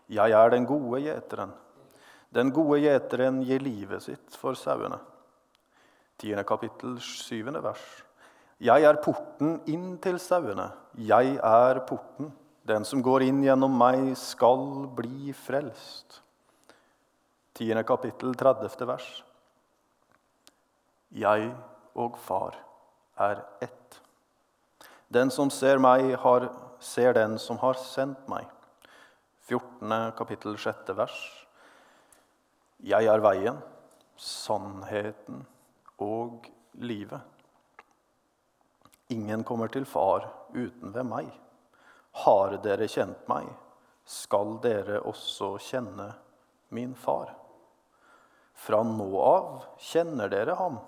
'Jeg 0.08 0.30
er 0.30 0.50
den 0.50 0.66
gode 0.66 1.00
gjeteren.' 1.00 1.52
Den 2.34 2.52
gode 2.52 2.80
gjeteren 2.80 3.40
gir 3.42 3.58
livet 3.58 4.02
sitt 4.02 4.36
for 4.36 4.52
sauene. 4.52 4.98
Tiende 6.18 6.44
kapittel, 6.44 7.00
syvende 7.00 7.62
vers. 7.62 8.02
Jeg 8.60 8.84
er 8.84 9.00
porten 9.00 9.62
inn 9.66 9.96
til 9.98 10.18
sauene. 10.18 10.70
Jeg 10.94 11.36
er 11.36 11.80
porten. 11.88 12.32
Den 12.66 12.84
som 12.84 13.02
går 13.02 13.22
inn 13.22 13.40
gjennom 13.42 13.72
meg, 13.78 14.16
skal 14.18 14.88
bli 14.94 15.32
frelst. 15.32 16.20
Tiende 17.54 17.84
kapittel, 17.84 18.34
30. 18.34 18.86
vers. 18.86 19.24
Jeg 21.16 21.54
og 21.94 22.18
Far 22.18 22.58
er 23.16 23.40
ett. 23.62 24.00
Den 25.08 25.30
som 25.30 25.48
ser 25.50 25.78
meg, 25.78 26.12
har, 26.20 26.50
ser 26.80 27.14
den 27.14 27.38
som 27.38 27.58
har 27.62 27.78
sendt 27.80 28.28
meg. 28.30 28.46
14. 29.48 30.12
kapittel 30.18 30.58
6. 30.58 30.92
vers. 30.98 31.18
Jeg 32.84 33.08
er 33.10 33.22
veien, 33.24 33.58
sannheten 34.18 35.42
og 36.04 36.46
livet. 36.78 37.20
Ingen 39.10 39.44
kommer 39.44 39.72
til 39.72 39.86
Far 39.88 40.28
uten 40.54 40.92
ved 40.94 41.06
meg. 41.08 41.30
Har 42.24 42.58
dere 42.62 42.88
kjent 42.90 43.28
meg, 43.30 43.48
skal 44.04 44.58
dere 44.64 45.00
også 45.06 45.54
kjenne 45.62 46.10
min 46.74 46.94
far. 46.94 47.32
Fra 48.58 48.82
nå 48.84 49.08
av 49.22 49.62
kjenner 49.80 50.30
dere 50.32 50.56
ham 50.58 50.80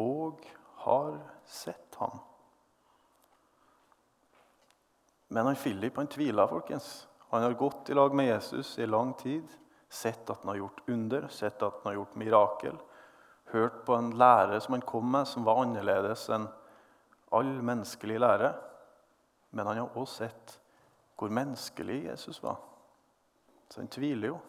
og 0.00 0.46
har 0.86 1.18
sett 1.44 1.98
ham. 2.00 2.18
Men 5.32 5.46
han 5.46 5.56
Philip 5.56 5.96
han 5.96 6.06
tviler, 6.10 6.46
folkens. 6.46 7.08
Han 7.30 7.42
har 7.42 7.52
gått 7.52 7.90
i 7.90 7.94
lag 7.94 8.14
med 8.14 8.26
Jesus 8.26 8.78
i 8.78 8.86
lang 8.86 9.12
tid. 9.14 9.48
Sett 9.88 10.30
at 10.30 10.38
han 10.38 10.48
har 10.48 10.56
gjort 10.56 10.80
under, 10.86 11.28
sett 11.28 11.62
at 11.62 11.72
han 11.72 11.90
har 11.90 11.94
gjort 11.94 12.16
mirakel. 12.18 12.78
Hørt 13.44 13.84
på 13.86 13.94
en 13.94 14.10
lære 14.18 14.58
som 14.60 14.74
han 14.74 14.82
kom 14.82 15.06
med, 15.10 15.28
som 15.28 15.46
var 15.46 15.62
annerledes 15.62 16.24
enn 16.34 16.48
all 17.30 17.52
menneskelig 17.62 18.18
lære. 18.18 18.50
Men 19.50 19.70
han 19.70 19.78
har 19.78 19.94
også 19.94 20.24
sett 20.24 20.56
hvor 21.18 21.30
menneskelig 21.30 22.00
Jesus 22.08 22.42
var. 22.42 22.58
Så 23.70 23.80
han 23.84 23.92
tviler 23.94 24.32
jo. 24.32 24.40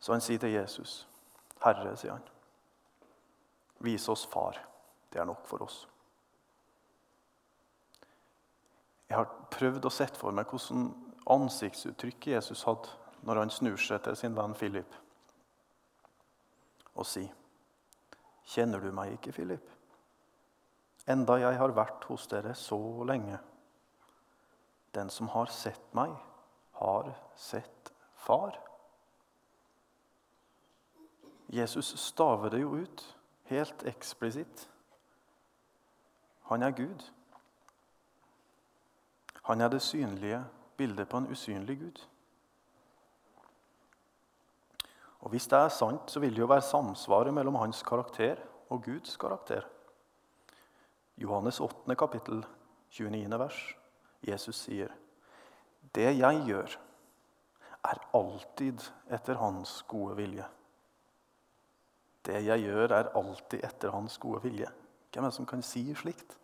Så 0.00 0.12
han 0.12 0.24
sier 0.24 0.38
til 0.38 0.56
Jesus, 0.56 1.08
'Herre', 1.60 1.96
sier 1.96 2.12
han. 2.12 2.24
Vis 3.78 4.08
oss 4.08 4.26
Far. 4.26 4.56
Det 5.12 5.20
er 5.20 5.24
nok 5.24 5.46
for 5.46 5.62
oss. 5.62 5.88
Jeg 9.08 9.16
har 9.16 9.28
prøvd 9.50 9.88
å 9.88 9.92
sette 9.92 10.20
for 10.20 10.36
meg 10.36 10.50
hvordan 10.50 10.90
ansiktsuttrykket 11.32 12.34
Jesus 12.34 12.64
hadde 12.68 12.92
når 13.26 13.42
han 13.42 13.52
snur 13.52 13.80
seg 13.80 14.02
til 14.04 14.16
sin 14.16 14.36
venn 14.36 14.56
Philip 14.56 14.96
og 16.98 17.06
sier, 17.06 17.30
'Kjenner 18.48 18.80
du 18.80 18.90
meg 18.92 19.12
ikke, 19.12 19.32
Philip?' 19.32 19.70
Enda 21.08 21.36
jeg 21.38 21.56
har 21.56 21.72
vært 21.72 22.04
hos 22.04 22.26
dere 22.26 22.54
så 22.54 22.78
lenge. 23.06 23.38
Den 24.92 25.10
som 25.10 25.28
har 25.28 25.46
sett 25.46 25.94
meg, 25.94 26.16
har 26.72 27.14
sett 27.36 27.92
Far. 28.18 28.58
Jesus 31.48 31.94
staver 32.02 32.50
det 32.50 32.60
jo 32.60 32.74
ut 32.76 33.04
helt 33.48 33.84
eksplisitt. 33.86 34.68
Han 36.50 36.62
er 36.62 36.70
Gud. 36.70 37.04
Han 39.48 39.60
er 39.60 39.68
det 39.72 39.80
synlige 39.82 40.44
bildet 40.76 41.08
på 41.08 41.16
en 41.16 41.30
usynlig 41.32 41.78
Gud. 41.80 42.02
Og 45.20 45.30
Hvis 45.30 45.46
det 45.46 45.58
er 45.58 45.68
sant, 45.68 46.10
så 46.10 46.20
vil 46.20 46.34
det 46.36 46.42
jo 46.44 46.46
være 46.46 46.62
samsvaret 46.62 47.34
mellom 47.34 47.54
hans 47.54 47.82
karakter 47.82 48.36
og 48.68 48.84
Guds 48.84 49.16
karakter. 49.16 49.62
Johannes 51.16 51.60
8. 51.60 51.96
kapittel, 51.96 52.44
29. 52.90 53.38
vers. 53.38 53.76
Jesus 54.28 54.56
sier, 54.56 54.88
'Det 55.94 56.18
jeg 56.18 56.42
gjør, 56.46 56.78
er 57.84 57.98
alltid 58.14 58.92
etter 59.10 59.34
Hans 59.34 59.82
gode 59.82 60.16
vilje.' 60.16 60.48
Det 62.26 62.44
jeg 62.44 62.60
gjør, 62.60 62.92
er 62.92 63.16
alltid 63.16 63.64
etter 63.64 63.90
Hans 63.90 64.18
gode 64.18 64.42
vilje. 64.42 64.68
Hvem 65.12 65.24
er 65.24 65.28
det 65.28 65.34
som 65.34 65.46
kan 65.46 65.62
si 65.62 65.94
slikt? 65.94 66.38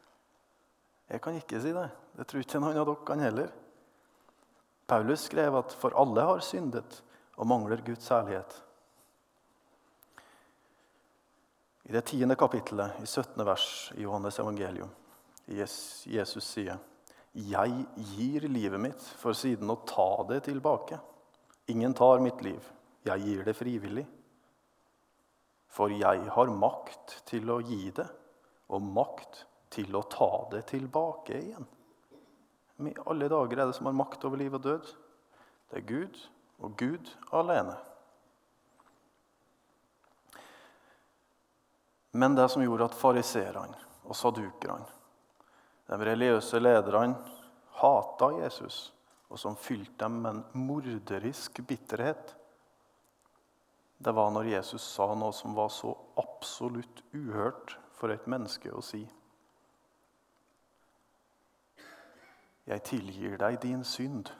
Jeg 1.10 1.20
kan 1.20 1.36
ikke 1.36 1.60
si 1.60 1.72
det. 1.72 1.88
Det 2.16 2.26
tror 2.26 2.40
ikke 2.44 2.60
noen 2.62 2.78
av 2.80 2.86
dere 2.88 3.06
kan 3.06 3.20
heller. 3.20 3.52
Paulus 4.86 5.20
skrev 5.28 5.56
at 5.56 5.72
'for 5.72 5.96
alle 5.96 6.20
har 6.20 6.40
syndet 6.40 7.02
og 7.36 7.46
mangler 7.46 7.82
Guds 7.84 8.08
herlighet'. 8.08 8.62
I 11.84 11.92
det 11.92 12.04
tiende 12.04 12.36
kapittelet, 12.36 12.92
i 13.02 13.06
17. 13.06 13.44
vers 13.44 13.92
i 13.96 14.02
Johannes 14.02 14.38
evangelium, 14.38 14.90
Jesus 15.48 16.44
sier 16.44 16.78
'Jeg 17.34 17.86
gir 17.96 18.48
livet 18.48 18.80
mitt 18.80 19.00
for 19.00 19.32
siden 19.32 19.70
å 19.70 19.84
ta 19.86 20.22
det 20.28 20.44
tilbake'. 20.44 21.00
Ingen 21.68 21.94
tar 21.94 22.20
mitt 22.20 22.42
liv. 22.42 22.72
Jeg 23.04 23.20
gir 23.20 23.44
det 23.44 23.56
frivillig. 23.56 24.06
For 25.68 25.88
jeg 25.88 26.30
har 26.30 26.46
makt 26.46 27.22
til 27.26 27.50
å 27.50 27.60
gi 27.60 27.90
det, 27.90 28.06
og 28.68 28.82
makt 28.82 29.46
til 29.74 29.96
å 29.98 30.04
ta 30.10 30.30
det 30.52 30.64
tilbake 30.70 31.38
igjen. 31.38 31.66
I 32.84 32.94
alle 33.06 33.28
dager 33.30 33.60
er 33.60 33.70
det 33.70 33.76
som 33.76 33.86
har 33.90 33.96
makt 33.96 34.24
over 34.26 34.40
liv 34.40 34.54
og 34.56 34.62
død. 34.64 34.88
Det 35.70 35.80
er 35.80 35.88
Gud 35.88 36.20
og 36.62 36.76
Gud 36.78 37.10
alene. 37.34 37.76
Men 42.14 42.34
det 42.38 42.48
som 42.50 42.62
gjorde 42.62 42.86
at 42.90 42.98
fariserene 42.98 43.78
og 44.06 44.14
sadukerne, 44.18 44.86
de 45.90 45.96
religiøse 45.98 46.60
lederne, 46.60 47.16
hata 47.80 48.30
Jesus, 48.38 48.92
og 49.28 49.40
som 49.40 49.56
fylte 49.58 50.04
dem 50.04 50.20
med 50.22 50.36
en 50.36 50.66
morderisk 50.66 51.58
bitterhet, 51.66 52.36
det 53.98 54.12
var 54.14 54.30
når 54.30 54.52
Jesus 54.52 54.84
sa 54.94 55.08
noe 55.16 55.34
som 55.34 55.56
var 55.56 55.70
så 55.74 55.90
absolutt 56.20 57.02
uhørt 57.16 57.74
for 57.98 58.14
et 58.14 58.26
menneske 58.30 58.70
å 58.70 58.82
si. 58.84 59.02
Jeg 62.64 62.82
tilgir 62.82 63.36
deg 63.40 63.58
din 63.62 63.84
synd. 63.84 64.30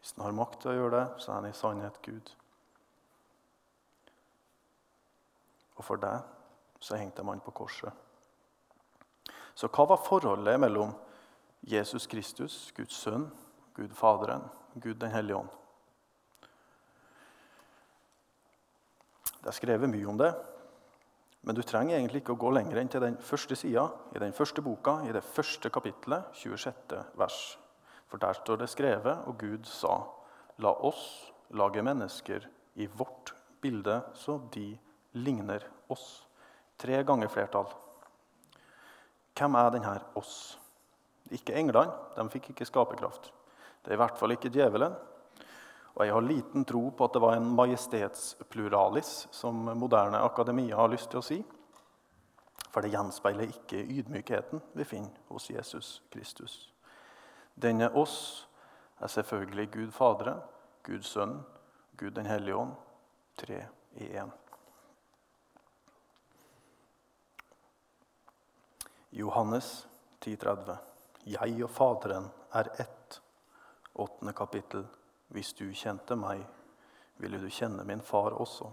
Hvis 0.00 0.14
han 0.16 0.24
har 0.24 0.36
makt 0.38 0.62
til 0.62 0.72
å 0.72 0.76
gjøre 0.78 0.94
det, 0.96 1.06
så 1.20 1.32
er 1.32 1.40
han 1.40 1.48
i 1.50 1.56
sannhet 1.56 2.00
Gud. 2.04 2.32
Og 5.76 5.84
for 5.84 6.00
deg 6.00 6.24
så 6.80 6.96
hengte 6.96 7.24
man 7.26 7.42
på 7.44 7.52
korset. 7.56 7.92
Så 9.56 9.68
hva 9.72 9.86
var 9.90 10.04
forholdet 10.04 10.60
mellom 10.60 10.94
Jesus 11.66 12.06
Kristus, 12.06 12.72
Guds 12.76 12.96
sønn, 12.96 13.28
Gud 13.76 13.92
Faderen, 13.96 14.44
Gud 14.74 15.00
den 15.00 15.12
hellige 15.12 15.36
ånd. 15.42 15.52
Det 19.40 19.52
er 19.52 19.56
skrevet 19.56 19.90
mye 19.90 20.08
om 20.08 20.20
det, 20.20 20.32
men 21.46 21.54
du 21.54 21.62
trenger 21.62 21.94
egentlig 21.94 22.24
ikke 22.24 22.34
å 22.34 22.40
gå 22.42 22.50
lenger 22.56 22.80
enn 22.80 22.90
til 22.90 23.04
den 23.04 23.16
første 23.22 23.54
sida 23.58 23.84
i 24.16 24.18
den 24.18 24.34
første 24.34 24.64
boka, 24.66 24.98
i 25.06 25.14
det 25.14 25.22
første 25.22 25.70
kapittelet, 25.70 26.26
26. 26.34 26.98
vers. 27.14 27.38
For 28.10 28.18
der 28.22 28.34
står 28.34 28.58
det 28.62 28.70
skrevet, 28.72 29.22
og 29.30 29.38
Gud 29.38 29.70
sa, 29.70 30.00
la 30.58 30.72
oss 30.88 31.06
lage 31.54 31.82
mennesker 31.86 32.48
i 32.82 32.88
vårt 32.98 33.30
bilde, 33.62 34.00
så 34.14 34.40
de 34.54 34.72
ligner 35.22 35.62
oss. 35.88 36.26
Tre 36.78 36.98
ganger 37.06 37.30
flertall. 37.30 37.70
Hvem 39.36 39.54
er 39.54 39.70
denne 39.72 39.94
oss? 40.18 40.56
Ikke 41.30 41.54
englene. 41.58 41.94
De 42.16 42.26
fikk 42.32 42.50
ikke 42.52 42.66
skaperkraft. 42.66 43.30
Det 43.84 43.92
er 43.92 43.98
i 43.98 44.02
hvert 44.02 44.18
fall 44.18 44.34
ikke 44.34 44.50
djevelen. 44.50 44.94
Og 45.96 46.04
jeg 46.04 46.12
har 46.12 46.24
liten 46.24 46.64
tro 46.68 46.90
på 46.92 47.06
at 47.06 47.14
det 47.16 47.22
var 47.24 47.36
en 47.38 47.52
majestetspluralis, 47.56 49.28
som 49.32 49.64
moderne 49.80 50.20
akademia 50.20 50.76
har 50.76 50.90
lyst 50.92 51.08
til 51.10 51.22
å 51.22 51.24
si. 51.24 51.38
For 52.68 52.84
det 52.84 52.92
gjenspeiler 52.92 53.48
ikke 53.48 53.80
ydmykheten 53.80 54.60
vi 54.76 54.84
finner 54.84 55.32
hos 55.32 55.48
Jesus 55.48 56.02
Kristus. 56.12 56.58
Denne 57.56 57.88
oss 57.96 58.44
er 59.00 59.08
selvfølgelig 59.08 59.70
Gud 59.72 59.94
Faderen, 59.96 60.42
Gud 60.84 61.06
Sønnen, 61.08 61.40
Gud 61.96 62.12
den 62.18 62.28
hellige 62.28 62.56
ånd, 62.60 62.74
tre 63.40 63.62
i 63.96 64.10
én. 64.20 64.28
Johannes 69.16 69.86
10,30. 70.20 70.76
Jeg 71.24 71.64
og 71.64 71.70
Faderen 71.72 72.28
er 72.52 72.68
ett. 72.76 73.20
Åttende 73.94 74.36
kapittel. 74.36 74.84
Hvis 75.28 75.52
du 75.52 75.72
kjente 75.74 76.16
meg, 76.16 76.44
ville 77.16 77.40
du 77.40 77.48
kjenne 77.50 77.84
min 77.84 78.02
far 78.02 78.36
også. 78.36 78.70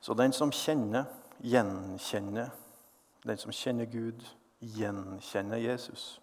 Så 0.00 0.14
den 0.14 0.32
som 0.32 0.52
kjenner, 0.52 1.04
gjenkjenner. 1.40 2.50
Den 3.26 3.38
som 3.38 3.52
kjenner 3.52 3.84
Gud, 3.84 4.22
gjenkjenner 4.60 5.56
Jesus. 5.56 6.20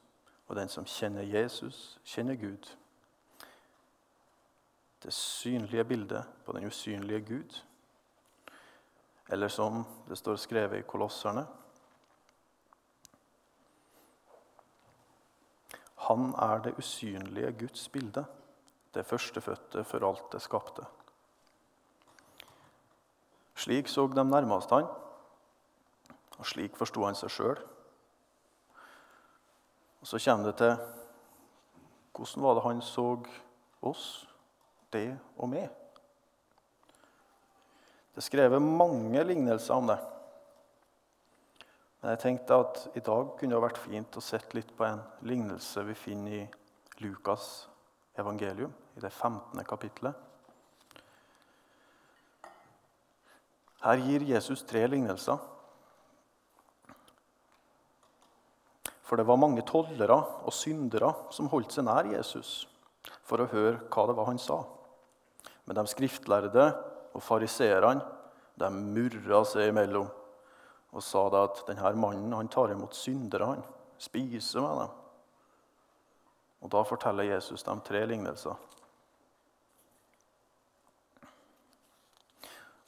Og 0.47 0.55
den 0.55 0.69
som 0.69 0.85
kjenner 0.85 1.23
Jesus, 1.23 1.99
kjenner 2.03 2.35
Gud. 2.35 2.71
Det 5.03 5.13
synlige 5.13 5.83
bildet 5.83 6.23
på 6.45 6.51
den 6.51 6.65
usynlige 6.67 7.21
Gud. 7.21 7.63
Eller 9.29 9.47
som 9.47 9.83
det 10.09 10.17
står 10.17 10.35
skrevet 10.35 10.79
i 10.79 10.87
Kolosserne 10.87 11.45
Han 16.05 16.33
er 16.38 16.62
det 16.62 16.75
usynlige 16.77 17.51
Guds 17.59 17.89
bilde, 17.89 18.25
det 18.93 19.05
førstefødte 19.05 19.83
for 19.83 20.05
alt 20.07 20.31
det 20.31 20.41
skapte. 20.41 20.85
Slik 23.55 23.88
så 23.88 24.07
de 24.07 24.24
nærmest 24.24 24.69
han, 24.69 24.85
og 26.38 26.45
slik 26.45 26.75
forsto 26.77 27.05
han 27.05 27.15
seg 27.15 27.31
sjøl. 27.31 27.59
Og 30.01 30.07
Så 30.07 30.19
kommer 30.25 30.51
det 30.51 30.57
til 30.57 30.75
hvordan 32.15 32.43
var 32.43 32.53
det 32.53 32.63
han 32.63 32.81
så 32.81 33.07
oss, 33.81 34.27
det 34.93 35.17
og 35.38 35.50
meg? 35.50 35.69
Det 38.15 38.21
er 38.21 38.29
skrevet 38.29 38.62
mange 38.62 39.24
lignelser 39.24 39.74
om 39.74 39.88
det. 39.88 39.97
Men 42.05 42.13
jeg 42.13 42.19
tenkte 42.21 42.57
at 42.62 42.75
i 42.93 43.01
dag 43.01 43.31
kunne 43.33 43.55
det 43.55 43.59
vært 43.63 43.79
fint 43.81 44.17
å 44.19 44.21
sette 44.21 44.53
litt 44.53 44.69
på 44.77 44.85
en 44.85 45.00
lignelse 45.25 45.81
vi 45.88 45.93
finner 45.97 46.33
i 46.38 46.41
Lukas 47.01 47.45
evangelium, 48.21 48.69
i 48.93 49.01
det 49.01 49.09
15. 49.09 49.63
kapittelet. 49.65 50.13
Her 53.81 54.03
gir 54.05 54.21
Jesus 54.29 54.62
tre 54.69 54.83
lignelser. 54.85 55.39
For 59.01 59.17
det 59.17 59.25
var 59.25 59.39
mange 59.41 59.63
tollere 59.65 60.19
og 60.45 60.53
syndere 60.53 61.09
som 61.33 61.50
holdt 61.50 61.74
seg 61.74 61.88
nær 61.88 62.12
Jesus 62.12 62.67
for 63.25 63.41
å 63.41 63.47
høre 63.50 63.79
hva 63.89 64.05
det 64.05 64.17
var 64.19 64.29
han 64.29 64.43
sa. 64.43 64.59
Men 65.65 65.81
de 65.81 65.88
skriftlærde 65.89 66.67
og 67.15 67.25
fariseerne 67.25 68.69
murra 68.77 69.41
seg 69.50 69.71
imellom 69.74 70.05
og 70.95 71.03
sa 71.03 71.25
da 71.29 71.43
at 71.43 71.59
denne 71.67 71.91
mannen 71.99 72.33
han 72.33 72.47
tar 72.47 72.71
imot 72.71 72.95
syndere. 72.95 73.49
Han 73.51 73.63
spiser 73.99 74.63
med 74.63 74.77
dem. 74.79 74.93
Og 76.63 76.71
Da 76.71 76.83
forteller 76.83 77.23
Jesus 77.23 77.63
dem 77.63 77.81
tre 77.81 78.05
lignelser. 78.05 78.55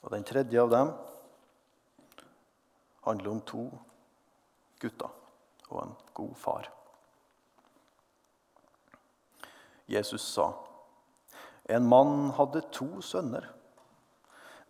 Og 0.02 0.10
Den 0.10 0.24
tredje 0.24 0.62
av 0.62 0.70
dem 0.70 0.92
handler 3.04 3.30
om 3.30 3.40
to 3.40 3.68
gutter 4.80 5.12
og 5.68 5.82
en 5.82 5.94
god 6.14 6.34
far. 6.34 6.72
Jesus 9.88 10.22
sa, 10.22 10.52
en 11.64 11.88
mann 11.88 12.30
hadde 12.30 12.60
to 12.72 13.00
sønner. 13.00 13.44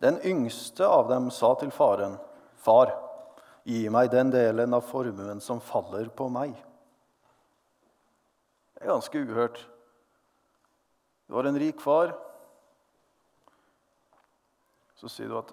Den 0.01 0.19
yngste 0.23 0.87
av 0.87 1.07
dem 1.09 1.31
sa 1.31 1.55
til 1.59 1.71
faren, 1.71 2.17
'Far' 2.55 3.08
Gi 3.67 3.89
meg 3.91 4.11
den 4.11 4.31
delen 4.31 4.73
av 4.73 4.85
formuen 4.87 5.41
som 5.43 5.61
faller 5.61 6.09
på 6.09 6.29
meg. 6.31 6.55
Det 8.75 8.85
er 8.85 8.93
ganske 8.93 9.21
uhørt. 9.27 9.59
Du 11.27 11.35
har 11.35 11.49
en 11.49 11.59
rik 11.59 11.81
far. 11.83 12.15
Så 14.95 15.09
sier 15.11 15.27
du 15.27 15.37
at 15.37 15.51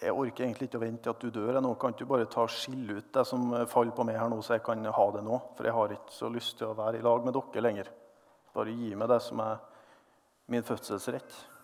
'jeg 0.00 0.12
orker 0.12 0.44
egentlig 0.44 0.68
ikke 0.68 0.78
å 0.78 0.84
vente 0.84 1.02
til 1.02 1.10
at 1.10 1.20
du 1.20 1.30
dør. 1.30 1.60
Nå 1.60 1.74
kan 1.74 1.92
du 1.92 2.04
bare 2.04 2.26
ta 2.26 2.46
skille 2.46 2.98
ut 2.98 3.12
det 3.12 3.26
som 3.26 3.66
faller 3.66 3.92
på 3.92 4.04
meg 4.04 4.18
her 4.18 4.28
nå, 4.28 4.42
så 4.42 4.54
jeg 4.54 4.62
kan 4.62 4.84
ha 4.84 5.10
det 5.10 5.24
nå.' 5.24 5.42
'For 5.56 5.64
jeg 5.64 5.72
har 5.72 5.88
ikke 5.88 6.12
så 6.12 6.28
lyst 6.28 6.58
til 6.58 6.66
å 6.66 6.76
være 6.76 6.98
i 6.98 7.02
lag 7.02 7.24
med 7.24 7.34
dere 7.34 7.62
lenger.' 7.62 7.90
'Bare 8.54 8.70
gi 8.70 8.94
meg 8.94 9.08
det 9.08 9.22
som 9.22 9.40
er 9.40 9.58
min 10.48 10.62
fødselsrett.' 10.62 11.55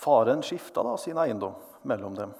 Faren 0.00 0.40
skifta 0.42 0.82
da 0.82 0.94
sin 0.96 1.18
eiendom 1.20 1.58
mellom 1.82 2.14
dem. 2.16 2.30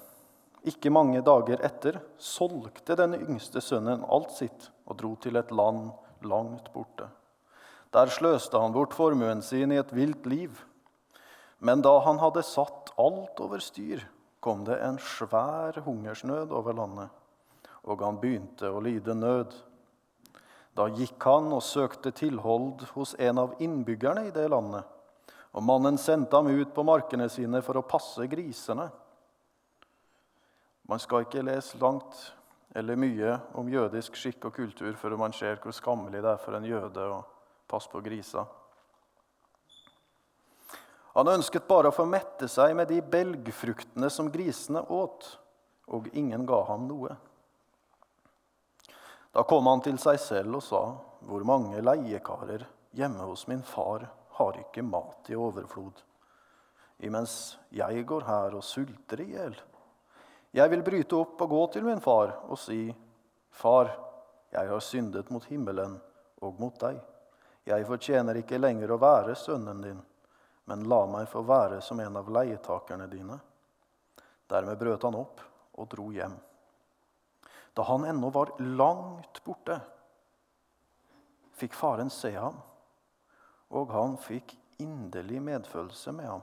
Ikke 0.64 0.92
mange 0.92 1.20
dager 1.24 1.60
etter 1.64 1.98
solgte 2.16 2.96
den 2.96 3.18
yngste 3.18 3.60
sønnen 3.64 4.04
alt 4.08 4.32
sitt 4.32 4.68
og 4.86 4.96
dro 5.00 5.10
til 5.20 5.36
et 5.36 5.52
land 5.52 5.90
langt 6.24 6.70
borte. 6.72 7.08
Der 7.92 8.08
sløste 8.12 8.60
han 8.60 8.72
bort 8.72 8.94
formuen 8.96 9.42
sin 9.44 9.72
i 9.74 9.80
et 9.80 9.92
vilt 9.92 10.28
liv. 10.28 10.56
Men 11.60 11.82
da 11.84 11.98
han 12.06 12.20
hadde 12.22 12.44
satt 12.46 12.92
alt 13.00 13.40
over 13.44 13.60
styr, 13.60 14.06
kom 14.40 14.62
det 14.64 14.78
en 14.80 14.96
svær 14.96 15.82
hungersnød 15.84 16.54
over 16.56 16.78
landet, 16.78 17.10
og 17.84 18.00
han 18.00 18.20
begynte 18.22 18.70
å 18.72 18.80
lide 18.80 19.12
nød. 19.16 19.52
Da 20.76 20.86
gikk 20.96 21.28
han 21.28 21.52
og 21.52 21.60
søkte 21.66 22.14
tilhold 22.16 22.86
hos 22.94 23.12
en 23.20 23.42
av 23.42 23.58
innbyggerne 23.60 24.30
i 24.30 24.32
det 24.32 24.46
landet 24.48 24.88
og 25.50 25.64
mannen 25.66 25.98
sendte 25.98 26.36
ham 26.36 26.46
ut 26.46 26.74
på 26.74 26.84
markene 26.86 27.26
sine 27.32 27.62
for 27.66 27.80
å 27.80 27.86
passe 27.86 28.26
grisene. 28.30 28.86
Man 30.86 31.02
skal 31.02 31.26
ikke 31.26 31.42
lese 31.46 31.78
langt 31.82 32.18
eller 32.74 32.98
mye 32.98 33.34
om 33.58 33.70
jødisk 33.70 34.14
skikk 34.18 34.46
og 34.46 34.54
kultur 34.54 34.94
før 34.98 35.16
man 35.18 35.34
ser 35.34 35.58
hvor 35.62 35.74
skammelig 35.74 36.22
det 36.22 36.30
er 36.30 36.42
for 36.42 36.54
en 36.54 36.66
jøde 36.68 37.06
å 37.16 37.20
passe 37.70 37.90
på 37.90 38.02
griser. 38.04 38.46
Han 41.16 41.32
ønsket 41.32 41.66
bare 41.66 41.90
å 41.90 41.94
få 41.94 42.06
mette 42.06 42.46
seg 42.48 42.76
med 42.78 42.86
de 42.92 43.00
belgfruktene 43.02 44.10
som 44.14 44.30
grisene 44.30 44.84
åt, 44.94 45.26
og 45.90 46.06
ingen 46.14 46.46
ga 46.46 46.60
ham 46.68 46.86
noe. 46.86 47.16
Da 49.34 49.42
kom 49.46 49.66
han 49.66 49.82
til 49.82 49.98
seg 49.98 50.18
selv 50.22 50.58
og 50.58 50.62
sa, 50.62 50.82
'Hvor 51.20 51.44
mange 51.44 51.82
leiekarer 51.82 52.66
hjemme 52.94 53.26
hos 53.26 53.46
min 53.48 53.62
far' 53.62 54.08
har 54.40 54.56
ikke 54.60 54.84
mat 54.86 55.28
i 55.28 55.36
overflod, 55.36 56.00
imens 57.04 57.34
jeg 57.76 58.04
går 58.08 58.24
her 58.24 58.56
og 58.56 58.64
sulter 58.64 59.20
i 59.20 59.28
hjel. 59.34 59.56
Jeg 60.56 60.72
vil 60.72 60.82
bryte 60.82 61.18
opp 61.18 61.44
og 61.44 61.52
gå 61.52 61.60
til 61.76 61.86
min 61.86 62.00
far 62.02 62.32
og 62.48 62.58
si, 62.58 62.88
Far, 63.50 63.90
jeg 64.54 64.68
har 64.70 64.80
syndet 64.80 65.30
mot 65.34 65.44
himmelen 65.50 65.96
og 66.40 66.60
mot 66.62 66.76
deg. 66.80 67.00
Jeg 67.66 67.86
fortjener 67.86 68.38
ikke 68.40 68.60
lenger 68.60 68.94
å 68.94 69.00
være 69.02 69.34
sønnen 69.36 69.82
din, 69.84 69.98
men 70.70 70.86
la 70.88 71.00
meg 71.10 71.26
få 71.28 71.42
være 71.44 71.80
som 71.82 72.00
en 72.00 72.16
av 72.16 72.30
leietakerne 72.30 73.08
dine. 73.10 73.36
Dermed 74.50 74.78
brøt 74.78 75.04
han 75.06 75.18
opp 75.18 75.42
og 75.74 75.90
dro 75.90 76.08
hjem. 76.14 76.38
Da 77.74 77.84
han 77.90 78.06
ennå 78.06 78.30
var 78.34 78.54
langt 78.62 79.42
borte, 79.44 79.80
fikk 81.58 81.74
faren 81.76 82.10
se 82.14 82.32
ham 82.38 82.56
og 83.70 83.92
han 83.94 84.16
fikk 84.20 84.56
inderlig 84.82 85.40
medfølelse 85.44 86.12
med 86.16 86.26
ham. 86.26 86.42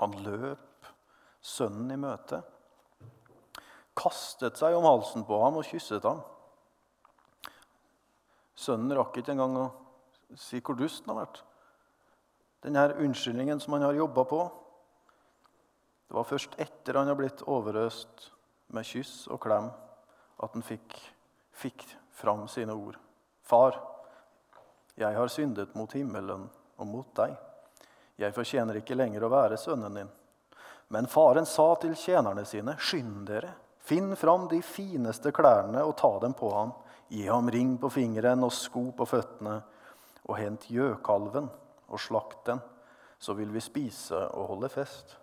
Han 0.00 0.14
løp 0.24 0.88
sønnen 1.44 1.92
i 1.94 1.98
møte, 2.00 2.42
kastet 3.96 4.58
seg 4.60 4.76
om 4.76 4.84
halsen 4.84 5.24
på 5.24 5.38
ham 5.40 5.56
og 5.60 5.66
kysset 5.68 6.04
ham. 6.04 6.20
Sønnen 8.56 8.96
rakk 8.96 9.20
ikke 9.20 9.34
engang 9.34 9.56
å 9.60 9.66
si 10.40 10.60
hvor 10.64 10.76
dust 10.78 11.04
han 11.04 11.14
har 11.14 11.24
vært. 11.24 11.42
Denne 12.64 12.86
unnskyldningen 13.04 13.60
som 13.62 13.76
han 13.76 13.84
har 13.86 13.96
jobba 13.96 14.24
på, 14.28 14.40
det 16.06 16.16
var 16.16 16.28
først 16.28 16.56
etter 16.62 16.98
han 16.98 17.10
har 17.10 17.18
blitt 17.18 17.44
overøst 17.46 18.30
med 18.74 18.86
kyss 18.86 19.26
og 19.32 19.40
klem, 19.44 19.68
at 20.42 20.54
han 20.54 20.64
fikk, 20.66 20.96
fikk 21.56 21.84
fram 22.16 22.46
sine 22.50 22.74
ord. 22.74 22.98
Far, 23.46 23.78
'Jeg 24.96 25.16
har 25.16 25.28
syndet 25.28 25.74
mot 25.74 25.92
himmelen 25.92 26.48
og 26.76 26.86
mot 26.86 27.14
deg.' 27.14 27.36
'Jeg 28.18 28.34
fortjener 28.34 28.76
ikke 28.80 28.96
lenger 28.96 29.24
å 29.24 29.32
være 29.32 29.56
sønnen 29.56 29.94
din.' 29.94 30.14
Men 30.88 31.06
faren 31.06 31.46
sa 31.46 31.74
til 31.74 31.94
tjenerne 31.98 32.44
sine, 32.46 32.76
skynd 32.78 33.26
dere, 33.26 33.52
finn 33.78 34.16
fram 34.16 34.46
de 34.48 34.62
fineste 34.62 35.32
klærne 35.34 35.82
og 35.82 35.96
ta 35.98 36.12
dem 36.22 36.34
på 36.34 36.50
ham. 36.54 36.72
Gi 37.08 37.26
ham 37.26 37.50
ring 37.50 37.76
på 37.78 37.90
fingeren 37.90 38.44
og 38.46 38.52
sko 38.52 38.92
på 38.96 39.06
føttene, 39.06 39.60
og 40.26 40.38
hent 40.38 40.68
gjøkalven 40.70 41.50
og 41.88 42.00
slakt 42.00 42.46
den, 42.46 42.62
så 43.18 43.34
vil 43.34 43.52
vi 43.54 43.60
spise 43.60 44.18
og 44.34 44.48
holde 44.54 44.70
fest. 44.70 45.16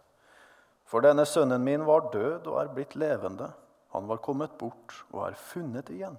For 0.86 1.04
denne 1.04 1.26
sønnen 1.26 1.64
min 1.64 1.86
var 1.88 2.12
død 2.14 2.48
og 2.52 2.60
er 2.62 2.72
blitt 2.76 2.96
levende. 3.00 3.50
Han 3.96 4.08
var 4.08 4.22
kommet 4.24 4.58
bort 4.60 4.96
og 5.12 5.28
er 5.30 5.40
funnet 5.40 5.90
igjen. 5.90 6.18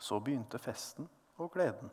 Så 0.00 0.20
begynte 0.20 0.58
festen 0.58 1.08
og 1.38 1.52
gleden. 1.52 1.90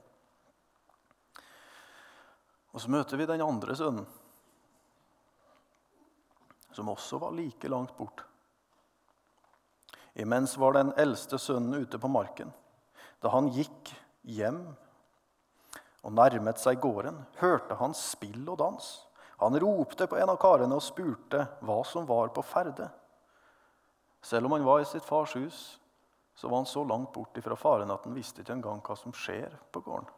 Og 2.77 2.83
så 2.83 2.91
møter 2.93 3.17
vi 3.17 3.25
den 3.25 3.41
andre 3.41 3.73
sønnen, 3.73 4.05
som 6.77 6.91
også 6.91 7.17
var 7.23 7.31
like 7.33 7.71
langt 7.73 7.95
bort. 7.97 8.21
Imens 10.13 10.53
var 10.61 10.75
den 10.77 10.91
eldste 10.93 11.39
sønnen 11.41 11.81
ute 11.81 11.97
på 11.97 12.11
marken. 12.13 12.51
Da 13.17 13.31
han 13.33 13.49
gikk 13.49 13.89
hjem 14.29 14.59
og 16.05 16.13
nærmet 16.19 16.61
seg 16.61 16.77
gården, 16.83 17.17
hørte 17.41 17.79
han 17.81 17.97
spill 17.97 18.45
og 18.45 18.59
dans. 18.61 18.91
Han 19.41 19.57
ropte 19.57 20.05
på 20.05 20.21
en 20.21 20.35
av 20.35 20.37
karene 20.37 20.77
og 20.77 20.85
spurte 20.85 21.47
hva 21.65 21.79
som 21.81 22.05
var 22.05 22.29
på 22.37 22.45
ferde. 22.45 22.91
Selv 24.21 24.45
om 24.45 24.53
han 24.53 24.69
var 24.69 24.85
i 24.85 24.89
sitt 24.89 25.05
fars 25.05 25.33
hus, 25.33 25.63
så 26.37 26.45
var 26.45 26.61
han 26.61 26.69
så 26.69 26.85
langt 26.85 27.09
bort 27.17 27.41
fra 27.41 27.57
faren 27.57 27.89
at 27.89 28.05
han 28.05 28.13
visste 28.13 28.45
ikke 28.45 28.59
engang 28.59 28.85
hva 28.85 29.01
som 29.01 29.17
skjer 29.17 29.57
på 29.73 29.81
gården. 29.81 30.13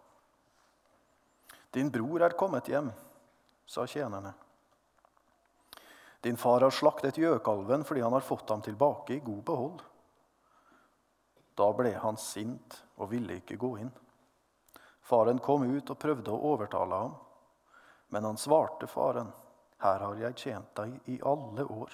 Din 1.71 1.91
bror 1.93 2.23
er 2.25 2.37
kommet 2.37 2.67
hjem, 2.67 2.91
sa 3.65 3.85
tjenerne. 3.87 4.33
Din 6.21 6.37
far 6.37 6.61
har 6.61 6.73
slaktet 6.73 7.17
gjøkalven 7.17 7.85
fordi 7.87 8.01
han 8.01 8.13
har 8.13 8.25
fått 8.25 8.49
ham 8.49 8.61
tilbake 8.61 9.13
i 9.15 9.23
god 9.23 9.43
behold. 9.47 9.81
Da 11.55 11.69
ble 11.75 11.93
han 12.01 12.17
sint 12.17 12.81
og 12.97 13.11
ville 13.13 13.37
ikke 13.39 13.59
gå 13.59 13.71
inn. 13.83 13.91
Faren 15.05 15.39
kom 15.43 15.63
ut 15.69 15.89
og 15.89 15.99
prøvde 15.99 16.33
å 16.33 16.53
overtale 16.53 17.03
ham, 17.03 17.15
men 18.09 18.25
han 18.25 18.37
svarte 18.37 18.87
faren, 18.89 19.31
her 19.79 20.03
har 20.03 20.19
jeg 20.19 20.37
tjent 20.37 20.73
deg 20.75 21.09
i 21.13 21.19
alle 21.23 21.63
år 21.63 21.93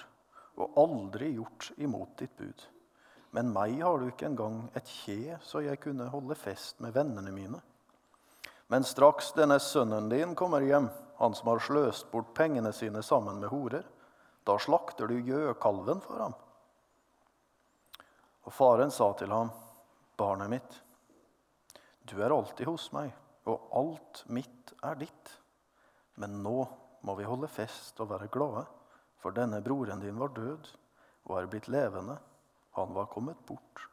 og 0.56 0.78
aldri 0.80 1.30
gjort 1.36 1.70
imot 1.76 2.16
ditt 2.18 2.34
bud. 2.36 2.64
Men 3.36 3.52
meg 3.52 3.78
har 3.82 4.00
du 4.00 4.08
ikke 4.08 4.30
engang 4.30 4.62
et 4.74 4.88
kje 4.88 5.36
så 5.44 5.62
jeg 5.62 5.80
kunne 5.82 6.08
holde 6.10 6.34
fest 6.38 6.80
med 6.80 6.94
vennene 6.96 7.34
mine. 7.34 7.60
Men 8.66 8.84
straks 8.84 9.32
denne 9.36 9.58
sønnen 9.62 10.08
din 10.10 10.34
kommer 10.34 10.64
hjem, 10.66 10.88
han 11.16 11.34
som 11.34 11.48
har 11.52 11.62
sløst 11.62 12.10
bort 12.10 12.32
pengene 12.34 12.72
sine 12.74 13.02
sammen 13.02 13.38
med 13.40 13.52
horer, 13.52 13.86
da 14.46 14.58
slakter 14.58 15.10
du 15.10 15.20
gjøkalven 15.20 16.02
for 16.02 16.22
ham. 16.22 16.34
Og 18.46 18.54
faren 18.54 18.92
sa 18.94 19.10
til 19.18 19.32
ham, 19.34 19.50
barnet 20.18 20.50
mitt, 20.50 20.76
du 22.06 22.20
er 22.22 22.30
alltid 22.30 22.68
hos 22.70 22.90
meg, 22.94 23.10
og 23.46 23.70
alt 23.74 24.22
mitt 24.30 24.74
er 24.86 24.98
ditt. 24.98 25.32
Men 26.22 26.40
nå 26.42 26.60
må 27.06 27.14
vi 27.18 27.26
holde 27.26 27.50
fest 27.50 27.98
og 28.02 28.10
være 28.12 28.30
glade, 28.32 28.64
for 29.22 29.34
denne 29.34 29.62
broren 29.64 30.02
din 30.02 30.18
var 30.18 30.34
død 30.34 30.70
og 31.26 31.38
er 31.40 31.50
blitt 31.50 31.70
levende. 31.72 32.18
Han 32.78 32.94
var 32.94 33.10
kommet 33.10 33.40
bort 33.48 33.86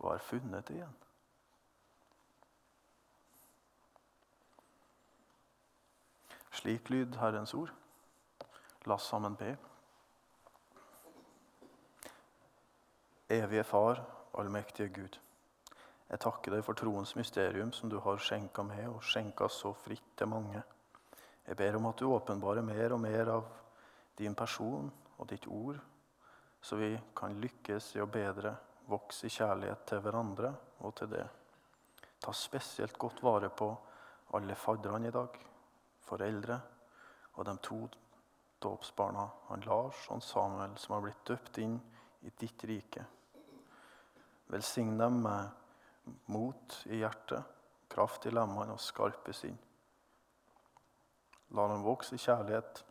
og 0.00 0.14
er 0.14 0.24
funnet 0.24 0.72
igjen. 0.72 0.92
Slik 6.64 6.86
lyd 6.88 7.16
Herrens 7.20 7.52
ord. 7.52 7.68
La 8.88 8.94
oss 8.94 9.04
sammen 9.10 9.34
be. 9.36 9.50
Evige 13.28 13.66
Far, 13.68 14.00
allmektige 14.32 14.88
Gud. 14.88 15.18
Jeg 16.08 16.22
takker 16.24 16.56
deg 16.56 16.64
for 16.64 16.80
troens 16.80 17.12
mysterium 17.20 17.74
som 17.76 17.92
du 17.92 17.98
har 18.00 18.16
skjenka 18.16 18.64
med, 18.64 18.86
og 18.88 19.04
skjenka 19.04 19.50
så 19.52 19.74
fritt 19.76 20.16
til 20.16 20.32
mange. 20.32 20.64
Jeg 21.44 21.60
ber 21.60 21.76
om 21.76 21.92
at 21.92 22.00
du 22.00 22.08
åpenbarer 22.08 22.64
mer 22.64 22.96
og 22.96 23.04
mer 23.04 23.34
av 23.36 23.54
din 24.16 24.32
person 24.32 24.88
og 25.18 25.28
ditt 25.28 25.44
ord, 25.44 25.76
så 26.64 26.80
vi 26.80 26.94
kan 27.12 27.36
lykkes 27.44 27.92
i 27.98 28.00
å 28.00 28.08
bedre 28.08 28.56
vokse 28.88 29.28
i 29.28 29.36
kjærlighet 29.36 29.84
til 29.92 30.00
hverandre 30.00 30.56
og 30.80 30.96
til 30.96 31.12
det. 31.12 31.26
Ta 32.24 32.32
spesielt 32.32 32.96
godt 32.96 33.20
vare 33.20 33.52
på 33.52 33.74
alle 34.32 34.56
fadderne 34.56 35.12
i 35.12 35.20
dag 35.22 35.44
foreldre 36.04 36.60
og 37.34 37.44
de 37.48 37.56
to 37.58 37.80
dåpsbarna, 38.62 39.28
han 39.48 39.64
Lars 39.66 40.06
og 40.10 40.22
Samuel, 40.22 40.76
som 40.78 40.94
har 40.96 41.04
blitt 41.04 41.24
døpt 41.26 41.58
inn 41.60 41.74
i 42.24 42.32
ditt 42.38 42.64
rike. 42.68 43.04
Velsign 44.52 44.96
dem 44.98 45.20
med 45.24 46.14
mot 46.32 46.78
i 46.86 47.00
hjertet, 47.00 47.42
kraft 47.90 48.26
i 48.28 48.32
lemmene 48.32 48.76
og 48.76 48.82
skarpe 48.82 49.34
sinn. 49.36 49.56
La 51.54 51.66
dem 51.70 51.84
vokse 51.84 52.16
i 52.16 52.22
kjærlighet 52.22 52.84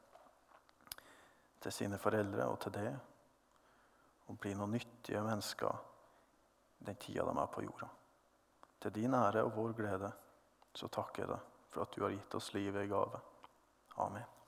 til 1.63 1.73
sine 1.73 1.99
foreldre 2.02 2.47
og 2.52 2.60
til 2.63 2.76
deg, 2.76 2.91
og 4.30 4.39
bli 4.39 4.54
noen 4.58 4.76
nyttige 4.78 5.23
mennesker 5.23 5.82
den 6.84 6.99
tida 6.99 7.26
de 7.28 7.34
er 7.39 7.52
på 7.52 7.63
jorda. 7.63 7.89
Til 8.84 8.95
din 8.95 9.15
ære 9.15 9.45
og 9.47 9.56
vår 9.56 9.76
glede 9.78 10.12
så 10.76 10.89
takker 10.91 11.23
jeg 11.23 11.32
deg 11.32 11.52
for 11.73 11.86
at 11.86 11.95
du 11.95 12.05
har 12.05 12.13
gitt 12.13 12.36
oss 12.38 12.53
livet 12.53 12.86
i 12.86 12.91
gave. 12.91 13.19
Amen. 14.01 14.42